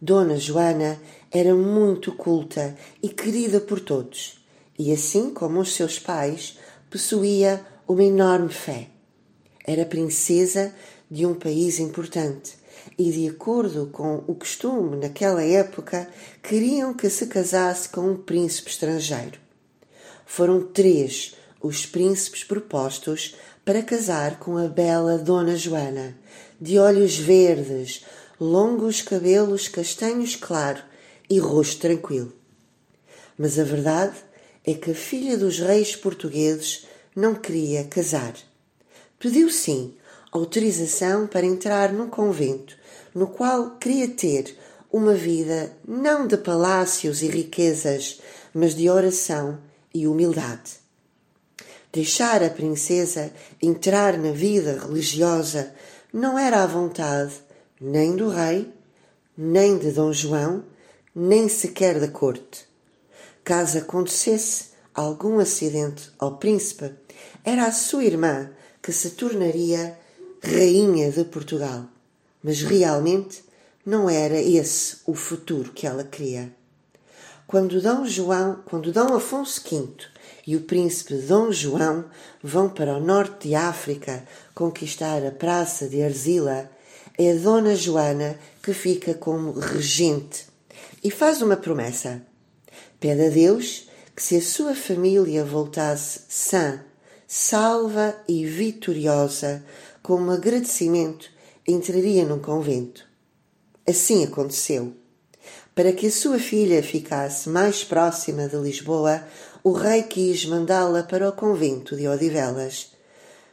Dona 0.00 0.36
Joana 0.36 1.00
era 1.30 1.54
muito 1.54 2.12
culta 2.12 2.76
e 3.02 3.08
querida 3.08 3.60
por 3.60 3.80
todos, 3.80 4.44
e 4.78 4.92
assim 4.92 5.32
como 5.32 5.60
os 5.60 5.74
seus 5.74 5.98
pais, 5.98 6.58
possuía 6.90 7.64
uma 7.88 8.02
enorme 8.02 8.52
fé. 8.52 8.88
Era 9.64 9.86
princesa 9.86 10.74
de 11.10 11.24
um 11.24 11.34
país 11.34 11.78
importante 11.78 12.61
e, 13.02 13.10
de 13.10 13.28
acordo 13.28 13.88
com 13.90 14.22
o 14.28 14.34
costume 14.36 14.96
naquela 14.96 15.42
época, 15.42 16.08
queriam 16.40 16.94
que 16.94 17.10
se 17.10 17.26
casasse 17.26 17.88
com 17.88 18.12
um 18.12 18.16
príncipe 18.16 18.70
estrangeiro. 18.70 19.40
Foram 20.24 20.62
três 20.62 21.34
os 21.60 21.84
príncipes 21.84 22.44
propostos 22.44 23.34
para 23.64 23.82
casar 23.82 24.38
com 24.38 24.56
a 24.56 24.68
bela 24.68 25.18
Dona 25.18 25.56
Joana, 25.56 26.16
de 26.60 26.78
olhos 26.78 27.16
verdes, 27.16 28.04
longos 28.40 29.02
cabelos 29.02 29.66
castanhos 29.66 30.36
claro 30.36 30.80
e 31.28 31.40
rosto 31.40 31.80
tranquilo. 31.80 32.32
Mas 33.36 33.58
a 33.58 33.64
verdade 33.64 34.14
é 34.64 34.74
que 34.74 34.92
a 34.92 34.94
filha 34.94 35.36
dos 35.36 35.58
reis 35.58 35.96
portugueses 35.96 36.86
não 37.16 37.34
queria 37.34 37.82
casar. 37.82 38.34
Pediu 39.18 39.50
sim 39.50 39.96
autorização 40.30 41.26
para 41.26 41.44
entrar 41.44 41.92
num 41.92 42.08
convento 42.08 42.80
no 43.14 43.26
qual 43.26 43.76
queria 43.78 44.08
ter 44.08 44.56
uma 44.90 45.14
vida 45.14 45.72
não 45.86 46.26
de 46.26 46.36
palácios 46.36 47.22
e 47.22 47.28
riquezas, 47.28 48.20
mas 48.54 48.74
de 48.74 48.90
oração 48.90 49.58
e 49.94 50.06
humildade. 50.06 50.82
Deixar 51.92 52.42
a 52.42 52.50
princesa 52.50 53.32
entrar 53.60 54.16
na 54.16 54.32
vida 54.32 54.78
religiosa 54.78 55.74
não 56.12 56.38
era 56.38 56.62
à 56.62 56.66
vontade 56.66 57.32
nem 57.80 58.14
do 58.14 58.28
rei, 58.28 58.72
nem 59.36 59.78
de 59.78 59.90
Dom 59.90 60.12
João, 60.12 60.64
nem 61.14 61.48
sequer 61.48 61.98
da 61.98 62.08
corte. 62.08 62.66
Caso 63.42 63.78
acontecesse 63.78 64.66
algum 64.94 65.38
acidente 65.38 66.10
ao 66.18 66.36
príncipe, 66.36 66.92
era 67.44 67.66
a 67.66 67.72
sua 67.72 68.04
irmã 68.04 68.50
que 68.80 68.92
se 68.92 69.10
tornaria 69.10 69.98
rainha 70.42 71.10
de 71.10 71.24
Portugal. 71.24 71.86
Mas 72.42 72.62
realmente 72.62 73.44
não 73.84 74.08
era 74.08 74.40
esse 74.40 74.98
o 75.06 75.14
futuro 75.14 75.72
que 75.72 75.86
ela 75.86 76.04
queria. 76.04 76.52
Quando 77.46 77.82
Dom 77.82 78.06
João, 78.06 78.62
quando 78.64 78.92
Dom 78.92 79.14
Afonso 79.14 79.60
V 79.68 79.88
e 80.46 80.56
o 80.56 80.62
príncipe 80.62 81.14
Dom 81.14 81.52
João 81.52 82.06
vão 82.42 82.68
para 82.68 82.96
o 82.96 83.00
norte 83.00 83.48
de 83.48 83.54
África 83.54 84.24
conquistar 84.54 85.24
a 85.26 85.30
praça 85.30 85.88
de 85.88 86.02
Arzila, 86.02 86.70
é 87.18 87.34
Dona 87.34 87.76
Joana 87.76 88.38
que 88.62 88.72
fica 88.72 89.12
como 89.12 89.52
regente 89.52 90.46
e 91.04 91.10
faz 91.10 91.42
uma 91.42 91.56
promessa. 91.56 92.22
Pede 92.98 93.26
a 93.26 93.28
Deus 93.28 93.88
que, 94.14 94.22
se 94.22 94.36
a 94.36 94.42
sua 94.42 94.74
família 94.74 95.44
voltasse 95.44 96.20
sã, 96.28 96.80
salva 97.26 98.14
e 98.28 98.46
vitoriosa, 98.46 99.64
como 100.02 100.30
agradecimento, 100.30 101.30
entraria 101.66 102.24
num 102.24 102.38
convento. 102.38 103.06
Assim 103.86 104.24
aconteceu. 104.24 104.92
Para 105.74 105.92
que 105.92 106.06
a 106.06 106.10
sua 106.10 106.38
filha 106.38 106.82
ficasse 106.82 107.48
mais 107.48 107.84
próxima 107.84 108.48
de 108.48 108.56
Lisboa, 108.56 109.24
o 109.64 109.72
rei 109.72 110.02
quis 110.02 110.44
mandá-la 110.44 111.02
para 111.02 111.28
o 111.28 111.32
convento 111.32 111.96
de 111.96 112.06
Odivelas. 112.08 112.92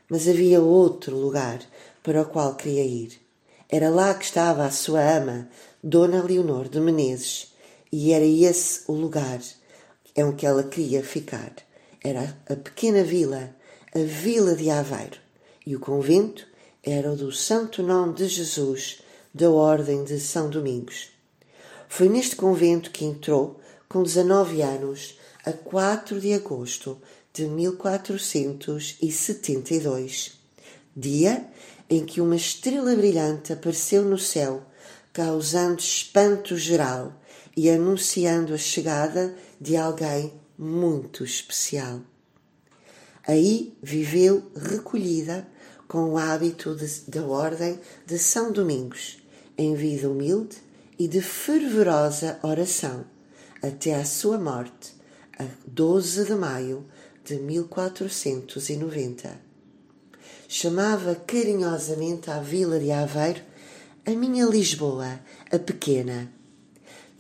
Mas 0.10 0.28
havia 0.28 0.60
outro 0.60 1.16
lugar 1.16 1.60
para 2.04 2.22
o 2.22 2.26
qual 2.26 2.56
queria 2.56 2.84
ir. 2.84 3.22
Era 3.70 3.90
lá 3.90 4.14
que 4.16 4.26
estava 4.26 4.66
a 4.66 4.72
sua 4.72 5.02
ama, 5.02 5.48
Dona 5.84 6.24
Leonor 6.24 6.68
de 6.68 6.80
Menezes, 6.80 7.54
e 7.92 8.12
era 8.12 8.26
esse 8.26 8.82
o 8.88 8.94
lugar 8.94 9.40
em 10.16 10.32
que 10.32 10.46
ela 10.46 10.64
queria 10.64 11.04
ficar. 11.04 11.54
Era 12.04 12.36
a 12.50 12.56
pequena 12.56 13.04
vila, 13.04 13.56
a 13.94 14.00
vila 14.00 14.56
de 14.56 14.70
Aveiro, 14.70 15.18
e 15.66 15.76
o 15.76 15.80
convento 15.80 16.49
era 16.84 17.12
o 17.12 17.16
do 17.16 17.32
Santo 17.32 17.82
Nome 17.84 18.14
de 18.14 18.28
Jesus, 18.28 19.02
da 19.34 19.50
Ordem 19.50 20.04
de 20.06 20.20
São 20.20 20.50
Domingos. 20.50 21.10
Foi 21.90 22.08
neste 22.08 22.36
convento 22.36 22.92
que 22.92 23.04
entrou, 23.04 23.60
com 23.88 24.02
19 24.02 24.62
anos, 24.62 25.18
a 25.46 25.52
4 25.52 26.20
de 26.20 26.34
agosto 26.34 27.00
de 27.34 27.48
1472, 27.48 30.40
dia 30.96 31.46
em 31.90 32.06
que 32.06 32.22
uma 32.22 32.36
estrela 32.36 32.96
brilhante 32.96 33.52
apareceu 33.52 34.06
no 34.06 34.18
céu, 34.18 34.64
causando 35.12 35.80
espanto 35.80 36.56
geral 36.56 37.14
e 37.58 37.70
anunciando 37.70 38.54
a 38.54 38.58
chegada 38.58 39.36
de 39.60 39.76
alguém 39.76 40.32
muito 40.58 41.26
especial. 41.26 42.00
Aí 43.28 43.76
viveu 43.82 44.50
recolhida 44.56 45.46
com 45.90 46.12
o 46.12 46.18
hábito 46.18 46.74
de, 46.74 46.88
da 47.10 47.26
Ordem 47.26 47.78
de 48.06 48.18
São 48.18 48.54
Domingos, 48.54 49.22
em 49.58 49.76
vida 49.76 50.10
humilde 50.10 50.56
e 50.98 51.10
de 51.10 51.22
fervorosa 51.22 52.40
oração, 52.42 53.04
até 53.62 53.96
à 53.96 54.06
sua 54.06 54.38
morte, 54.38 54.94
a 55.38 55.44
12 55.68 56.24
de 56.24 56.36
maio 56.36 56.86
de 57.26 57.36
1490 57.36 59.50
chamava 60.52 61.14
carinhosamente 61.14 62.32
à 62.32 62.40
vila 62.40 62.80
de 62.80 62.92
Aveiro 62.92 63.40
a 64.04 64.10
minha 64.10 64.48
Lisboa, 64.48 65.20
a 65.52 65.60
pequena. 65.60 66.28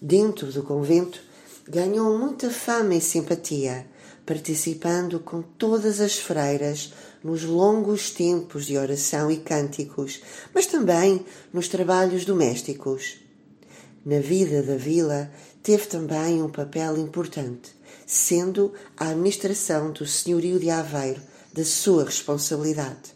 Dentro 0.01 0.51
do 0.51 0.63
convento, 0.63 1.21
ganhou 1.67 2.17
muita 2.17 2.49
fama 2.49 2.95
e 2.95 3.01
simpatia, 3.01 3.85
participando 4.25 5.19
com 5.19 5.43
todas 5.43 6.01
as 6.01 6.17
freiras 6.17 6.91
nos 7.23 7.43
longos 7.43 8.11
tempos 8.11 8.65
de 8.65 8.77
oração 8.77 9.29
e 9.29 9.37
cânticos, 9.37 10.21
mas 10.53 10.65
também 10.65 11.25
nos 11.53 11.67
trabalhos 11.67 12.25
domésticos. 12.25 13.17
Na 14.05 14.19
vida 14.19 14.63
da 14.63 14.75
vila, 14.75 15.29
teve 15.61 15.85
também 15.87 16.41
um 16.41 16.49
papel 16.49 16.97
importante, 16.97 17.71
sendo 18.05 18.73
a 18.97 19.09
administração 19.09 19.91
do 19.91 20.05
senhorio 20.05 20.59
de 20.59 20.69
Aveiro 20.69 21.21
da 21.53 21.65
sua 21.65 22.05
responsabilidade. 22.05 23.13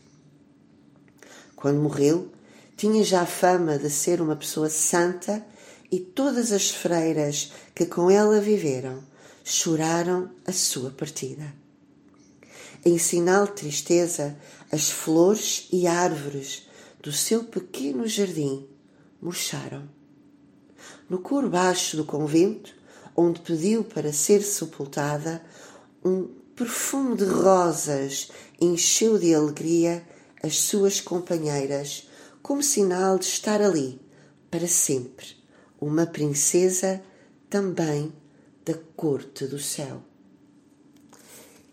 Quando 1.56 1.82
morreu, 1.82 2.30
tinha 2.76 3.04
já 3.04 3.22
a 3.22 3.26
fama 3.26 3.78
de 3.78 3.90
ser 3.90 4.22
uma 4.22 4.36
pessoa 4.36 4.70
santa 4.70 5.46
e 5.90 6.00
todas 6.00 6.52
as 6.52 6.70
freiras 6.70 7.54
que 7.74 7.86
com 7.86 8.10
ela 8.10 8.42
viveram 8.42 9.02
choraram 9.44 10.30
a 10.46 10.52
sua 10.52 10.90
partida. 10.92 11.63
Em 12.86 12.98
sinal 12.98 13.46
de 13.46 13.54
tristeza, 13.54 14.38
as 14.72 14.90
flores 14.90 15.68
e 15.72 15.88
árvores 15.88 16.68
do 17.02 17.12
seu 17.12 17.44
pequeno 17.44 18.08
jardim 18.08 18.68
murcharam. 19.22 19.90
No 21.10 21.20
coro 21.20 21.50
baixo 21.50 21.98
do 21.98 22.06
convento, 22.06 22.74
onde 23.16 23.40
pediu 23.42 23.84
para 23.84 24.12
ser 24.12 24.42
sepultada, 24.42 25.44
um 26.04 26.28
perfume 26.56 27.16
de 27.16 27.26
rosas 27.26 28.30
encheu 28.60 29.18
de 29.18 29.34
alegria 29.34 30.06
as 30.42 30.60
suas 30.60 31.00
companheiras 31.00 32.10
como 32.42 32.62
sinal 32.62 33.18
de 33.18 33.26
estar 33.26 33.62
ali 33.62 34.02
para 34.52 34.68
sempre, 34.68 35.28
uma 35.80 36.06
princesa 36.06 37.02
também 37.50 38.14
da 38.66 38.74
corte 38.96 39.46
do 39.48 39.60
céu. 39.60 40.04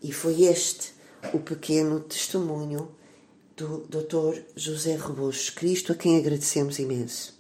E 0.03 0.13
foi 0.13 0.45
este 0.45 0.93
o 1.33 1.39
pequeno 1.39 2.01
testemunho 2.01 2.91
do 3.57 3.87
Dr. 3.89 4.41
José 4.57 4.97
Rebouços 4.97 5.51
Cristo, 5.51 5.93
a 5.93 5.95
quem 5.95 6.17
agradecemos 6.17 6.79
imenso. 6.79 7.39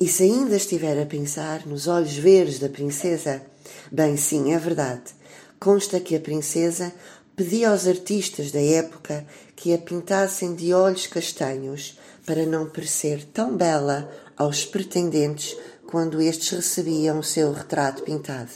E 0.00 0.08
se 0.08 0.24
ainda 0.24 0.56
estiver 0.56 1.00
a 1.00 1.06
pensar 1.06 1.66
nos 1.66 1.86
olhos 1.86 2.16
verdes 2.16 2.58
da 2.58 2.68
princesa, 2.68 3.42
bem, 3.90 4.16
sim, 4.16 4.52
é 4.52 4.58
verdade. 4.58 5.14
Consta 5.58 6.00
que 6.00 6.14
a 6.16 6.20
princesa 6.20 6.92
pedia 7.34 7.70
aos 7.70 7.86
artistas 7.86 8.50
da 8.50 8.60
época 8.60 9.26
que 9.54 9.72
a 9.72 9.78
pintassem 9.78 10.54
de 10.54 10.74
olhos 10.74 11.06
castanhos 11.06 11.98
para 12.26 12.44
não 12.44 12.68
parecer 12.68 13.24
tão 13.32 13.56
bela 13.56 14.10
aos 14.36 14.64
pretendentes 14.64 15.56
quando 15.86 16.20
estes 16.20 16.50
recebiam 16.50 17.20
o 17.20 17.24
seu 17.24 17.52
retrato 17.52 18.02
pintado. 18.02 18.50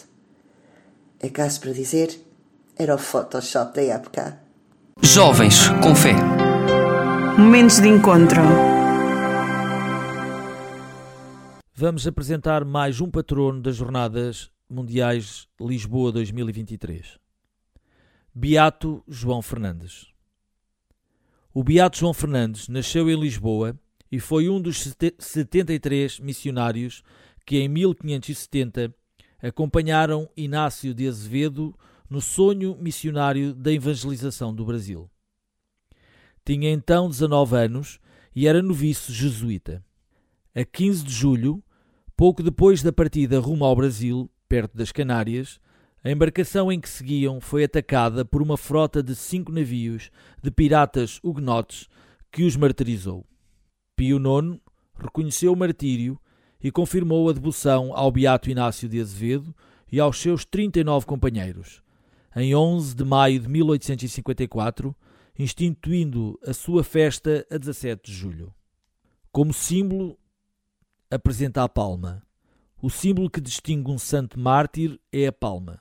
É 1.20 1.28
caso 1.28 1.60
para 1.60 1.72
dizer, 1.72 2.20
era 2.82 2.94
o 2.94 2.98
Photoshop 2.98 3.74
da 3.74 3.82
época. 3.82 4.40
Jovens 5.02 5.68
com 5.82 5.94
Fé. 5.94 6.14
Momentos 7.38 7.78
de 7.78 7.88
encontro. 7.88 8.40
Vamos 11.74 12.06
apresentar 12.06 12.64
mais 12.64 12.98
um 12.98 13.10
patrono 13.10 13.60
das 13.60 13.76
Jornadas 13.76 14.50
Mundiais 14.66 15.46
Lisboa 15.60 16.10
2023. 16.10 17.18
Beato 18.34 19.04
João 19.06 19.42
Fernandes. 19.42 20.06
O 21.52 21.62
Beato 21.62 21.98
João 21.98 22.14
Fernandes 22.14 22.66
nasceu 22.66 23.10
em 23.10 23.20
Lisboa 23.20 23.78
e 24.10 24.18
foi 24.18 24.48
um 24.48 24.58
dos 24.58 24.90
73 25.18 26.18
missionários 26.20 27.02
que 27.44 27.58
em 27.58 27.68
1570 27.68 28.94
acompanharam 29.42 30.30
Inácio 30.34 30.94
de 30.94 31.06
Azevedo 31.06 31.74
no 32.10 32.20
sonho 32.20 32.76
missionário 32.80 33.54
da 33.54 33.72
evangelização 33.72 34.52
do 34.52 34.64
Brasil. 34.64 35.08
Tinha 36.44 36.70
então 36.70 37.08
19 37.08 37.56
anos 37.56 38.00
e 38.34 38.48
era 38.48 38.60
noviço 38.60 39.12
jesuíta. 39.12 39.84
A 40.54 40.64
15 40.64 41.04
de 41.04 41.12
julho, 41.12 41.62
pouco 42.16 42.42
depois 42.42 42.82
da 42.82 42.92
partida 42.92 43.38
rumo 43.38 43.64
ao 43.64 43.76
Brasil, 43.76 44.28
perto 44.48 44.76
das 44.76 44.90
Canárias, 44.90 45.60
a 46.02 46.10
embarcação 46.10 46.72
em 46.72 46.80
que 46.80 46.88
seguiam 46.88 47.40
foi 47.40 47.62
atacada 47.62 48.24
por 48.24 48.42
uma 48.42 48.56
frota 48.56 49.02
de 49.02 49.14
cinco 49.14 49.52
navios 49.52 50.10
de 50.42 50.50
piratas 50.50 51.20
huguenotes 51.22 51.88
que 52.32 52.42
os 52.42 52.56
martirizou. 52.56 53.24
Pio 53.94 54.16
IX 54.16 54.58
reconheceu 54.94 55.52
o 55.52 55.56
martírio 55.56 56.18
e 56.62 56.70
confirmou 56.70 57.28
a 57.28 57.32
devoção 57.32 57.94
ao 57.94 58.10
Beato 58.10 58.50
Inácio 58.50 58.88
de 58.88 59.00
Azevedo 59.00 59.54
e 59.92 60.00
aos 60.00 60.18
seus 60.18 60.44
39 60.44 61.06
companheiros, 61.06 61.82
em 62.34 62.54
11 62.54 62.94
de 62.94 63.04
maio 63.04 63.40
de 63.40 63.48
1854, 63.48 64.94
instituindo 65.38 66.38
a 66.46 66.52
sua 66.52 66.84
festa 66.84 67.46
a 67.50 67.56
17 67.56 68.10
de 68.10 68.16
julho. 68.16 68.54
Como 69.32 69.52
símbolo, 69.52 70.18
apresenta 71.10 71.62
a 71.62 71.68
palma. 71.68 72.22
O 72.82 72.88
símbolo 72.88 73.30
que 73.30 73.40
distingue 73.40 73.90
um 73.90 73.98
santo 73.98 74.38
mártir 74.38 74.98
é 75.12 75.26
a 75.26 75.32
palma. 75.32 75.80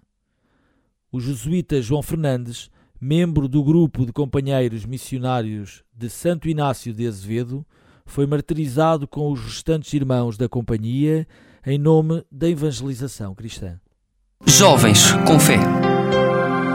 O 1.11 1.19
jesuíta 1.19 1.81
João 1.81 2.03
Fernandes, 2.03 2.69
membro 2.99 3.47
do 3.47 3.63
grupo 3.63 4.05
de 4.05 4.11
companheiros 4.11 4.85
missionários 4.85 5.83
de 5.93 6.09
Santo 6.09 6.49
Inácio 6.49 6.93
de 6.93 7.07
Azevedo, 7.07 7.65
foi 8.05 8.25
martirizado 8.25 9.07
com 9.07 9.31
os 9.31 9.39
restantes 9.39 9.93
irmãos 9.93 10.37
da 10.37 10.49
companhia 10.49 11.27
em 11.65 11.77
nome 11.77 12.23
da 12.31 12.49
evangelização 12.49 13.35
cristã. 13.35 13.79
Jovens 14.45 15.11
com 15.27 15.39
Fé. 15.39 15.98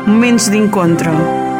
Momentos 0.06 0.50
de. 0.50 1.53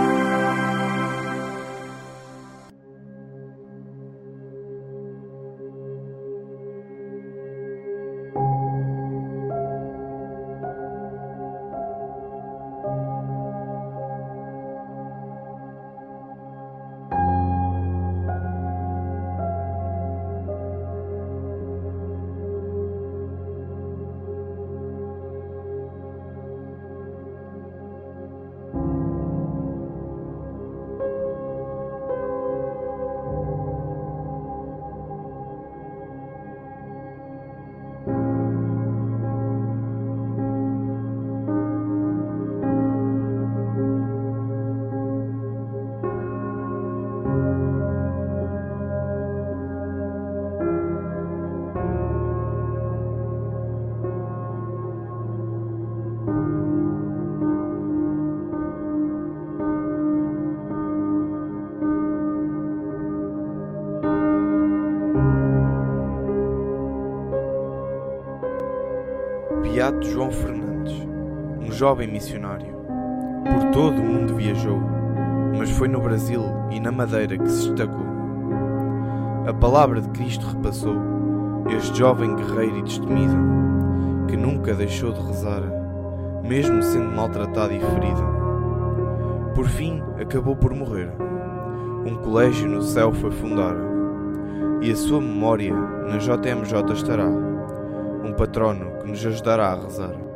João 70.11 70.31
Fernandes, 70.31 70.95
um 71.61 71.73
jovem 71.73 72.07
missionário. 72.07 72.75
Por 73.45 73.71
todo 73.71 74.01
o 74.01 74.05
mundo 74.05 74.35
viajou, 74.37 74.81
mas 75.57 75.71
foi 75.71 75.89
no 75.89 76.01
Brasil 76.01 76.43
e 76.71 76.79
na 76.79 76.93
Madeira 76.93 77.37
que 77.37 77.49
se 77.49 77.71
destacou. 77.71 78.07
A 79.47 79.53
palavra 79.53 80.01
de 80.01 80.09
Cristo 80.11 80.47
repassou 80.47 80.97
este 81.69 81.99
jovem 81.99 82.37
guerreiro 82.37 82.79
e 82.79 82.83
destemido, 82.83 83.35
que 84.29 84.37
nunca 84.37 84.75
deixou 84.75 85.13
de 85.13 85.21
rezar, 85.21 85.63
mesmo 86.43 86.83
sendo 86.83 87.15
maltratado 87.15 87.73
e 87.73 87.81
ferido. 87.81 88.35
Por 89.55 89.67
fim, 89.67 90.03
acabou 90.21 90.55
por 90.55 90.75
morrer. 90.75 91.11
Um 92.07 92.17
colégio 92.17 92.69
no 92.69 92.83
céu 92.83 93.13
foi 93.13 93.31
fundar, 93.31 93.77
e 94.83 94.91
a 94.91 94.97
sua 94.97 95.21
memória 95.21 95.75
na 95.75 96.19
JMJ 96.19 96.93
estará 96.93 97.54
um 98.25 98.33
patrono 98.33 98.99
que 98.99 99.09
nos 99.09 99.25
ajudará 99.25 99.73
a 99.73 99.75
rezar. 99.75 100.34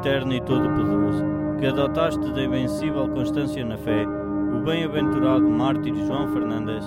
Eterno 0.00 0.32
e 0.32 0.40
todo-poderoso, 0.40 1.22
que 1.58 1.66
adotaste 1.66 2.32
da 2.32 2.42
invencível 2.42 3.06
constância 3.08 3.64
na 3.64 3.76
fé 3.76 4.06
o 4.06 4.62
bem-aventurado 4.62 5.48
mártir 5.48 5.94
João 6.06 6.32
Fernandes, 6.32 6.84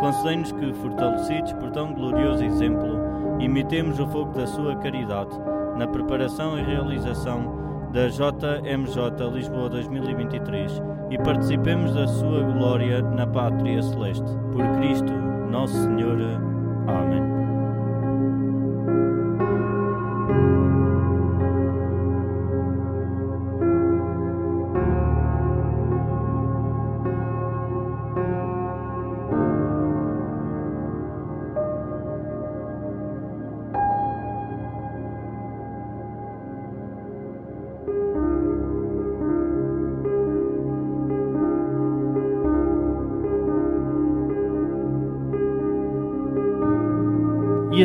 concedei-nos 0.00 0.50
que, 0.52 0.72
fortalecidos 0.74 1.52
por 1.54 1.70
tão 1.70 1.94
glorioso 1.94 2.44
exemplo, 2.44 2.98
imitemos 3.38 4.00
o 4.00 4.06
fogo 4.08 4.32
da 4.32 4.46
sua 4.48 4.74
caridade 4.76 5.30
na 5.76 5.86
preparação 5.86 6.58
e 6.58 6.62
realização 6.62 7.88
da 7.92 8.08
JMJ 8.08 9.30
Lisboa 9.32 9.70
2023 9.70 10.82
e 11.10 11.18
participemos 11.18 11.94
da 11.94 12.06
sua 12.08 12.42
glória 12.42 13.00
na 13.00 13.26
pátria 13.26 13.80
celeste. 13.80 14.26
Por 14.52 14.66
Cristo, 14.78 15.12
nosso 15.50 15.74
Senhor. 15.74 16.18
Amém. 16.88 17.45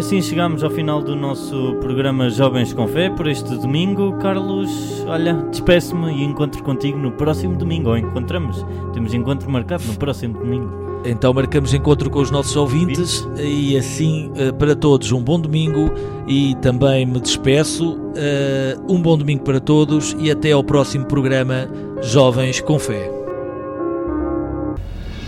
Assim 0.01 0.19
chegamos 0.19 0.63
ao 0.63 0.69
final 0.71 0.99
do 0.99 1.15
nosso 1.15 1.75
programa 1.79 2.27
Jovens 2.27 2.73
com 2.73 2.87
Fé 2.87 3.07
por 3.11 3.27
este 3.27 3.55
domingo. 3.57 4.13
Carlos, 4.13 5.05
olha, 5.07 5.33
despeço-me 5.51 6.11
e 6.11 6.23
encontro 6.23 6.63
contigo 6.63 6.97
no 6.97 7.11
próximo 7.11 7.55
domingo. 7.55 7.89
Ou 7.89 7.97
encontramos, 7.97 8.65
temos 8.93 9.13
encontro 9.13 9.49
marcado 9.49 9.83
no 9.85 9.93
próximo 9.93 10.39
domingo. 10.39 11.01
Então 11.05 11.31
marcamos 11.31 11.71
encontro 11.75 12.09
com 12.09 12.19
os 12.19 12.31
nossos 12.31 12.55
ouvintes 12.55 13.27
e 13.37 13.77
assim 13.77 14.31
eh, 14.35 14.51
para 14.51 14.75
todos 14.75 15.11
um 15.11 15.21
bom 15.21 15.39
domingo 15.39 15.91
e 16.27 16.55
também 16.55 17.05
me 17.05 17.19
despeço. 17.19 17.99
eh, 18.15 18.75
Um 18.89 18.99
bom 18.99 19.15
domingo 19.15 19.43
para 19.43 19.59
todos 19.59 20.15
e 20.19 20.31
até 20.31 20.51
ao 20.51 20.63
próximo 20.63 21.05
programa 21.05 21.69
Jovens 22.01 22.59
com 22.59 22.79
Fé. 22.79 23.11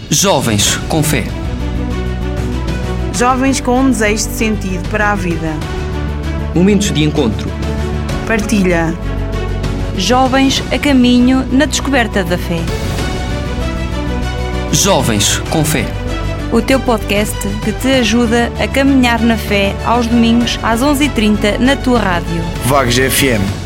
Jovens 0.10 0.78
com 0.90 1.04
Fé. 1.04 1.26
Jovens 3.16 3.62
com 3.62 3.80
um 3.80 3.92
desejo 3.92 4.28
de 4.28 4.36
sentido 4.36 4.90
para 4.90 5.12
a 5.12 5.16
vida. 5.16 5.54
Momentos 6.56 6.92
de 6.92 7.04
encontro. 7.04 7.48
Partilha. 8.28 8.94
Jovens 9.98 10.64
a 10.72 10.80
caminho 10.80 11.46
na 11.52 11.66
descoberta 11.66 12.24
da 12.24 12.38
fé. 12.38 12.60
Jovens 14.72 15.38
com 15.52 15.64
Fé. 15.64 15.86
O 16.52 16.60
teu 16.62 16.80
podcast 16.80 17.38
que 17.64 17.72
te 17.72 17.88
ajuda 17.88 18.52
a 18.60 18.68
caminhar 18.68 19.22
na 19.22 19.38
fé 19.38 19.76
aos 19.86 20.08
domingos 20.08 20.60
às 20.64 20.82
11h30 20.82 21.60
na 21.60 21.76
tua 21.76 22.00
rádio. 22.00 22.44
Vagos 22.66 22.96
FM 22.96 23.63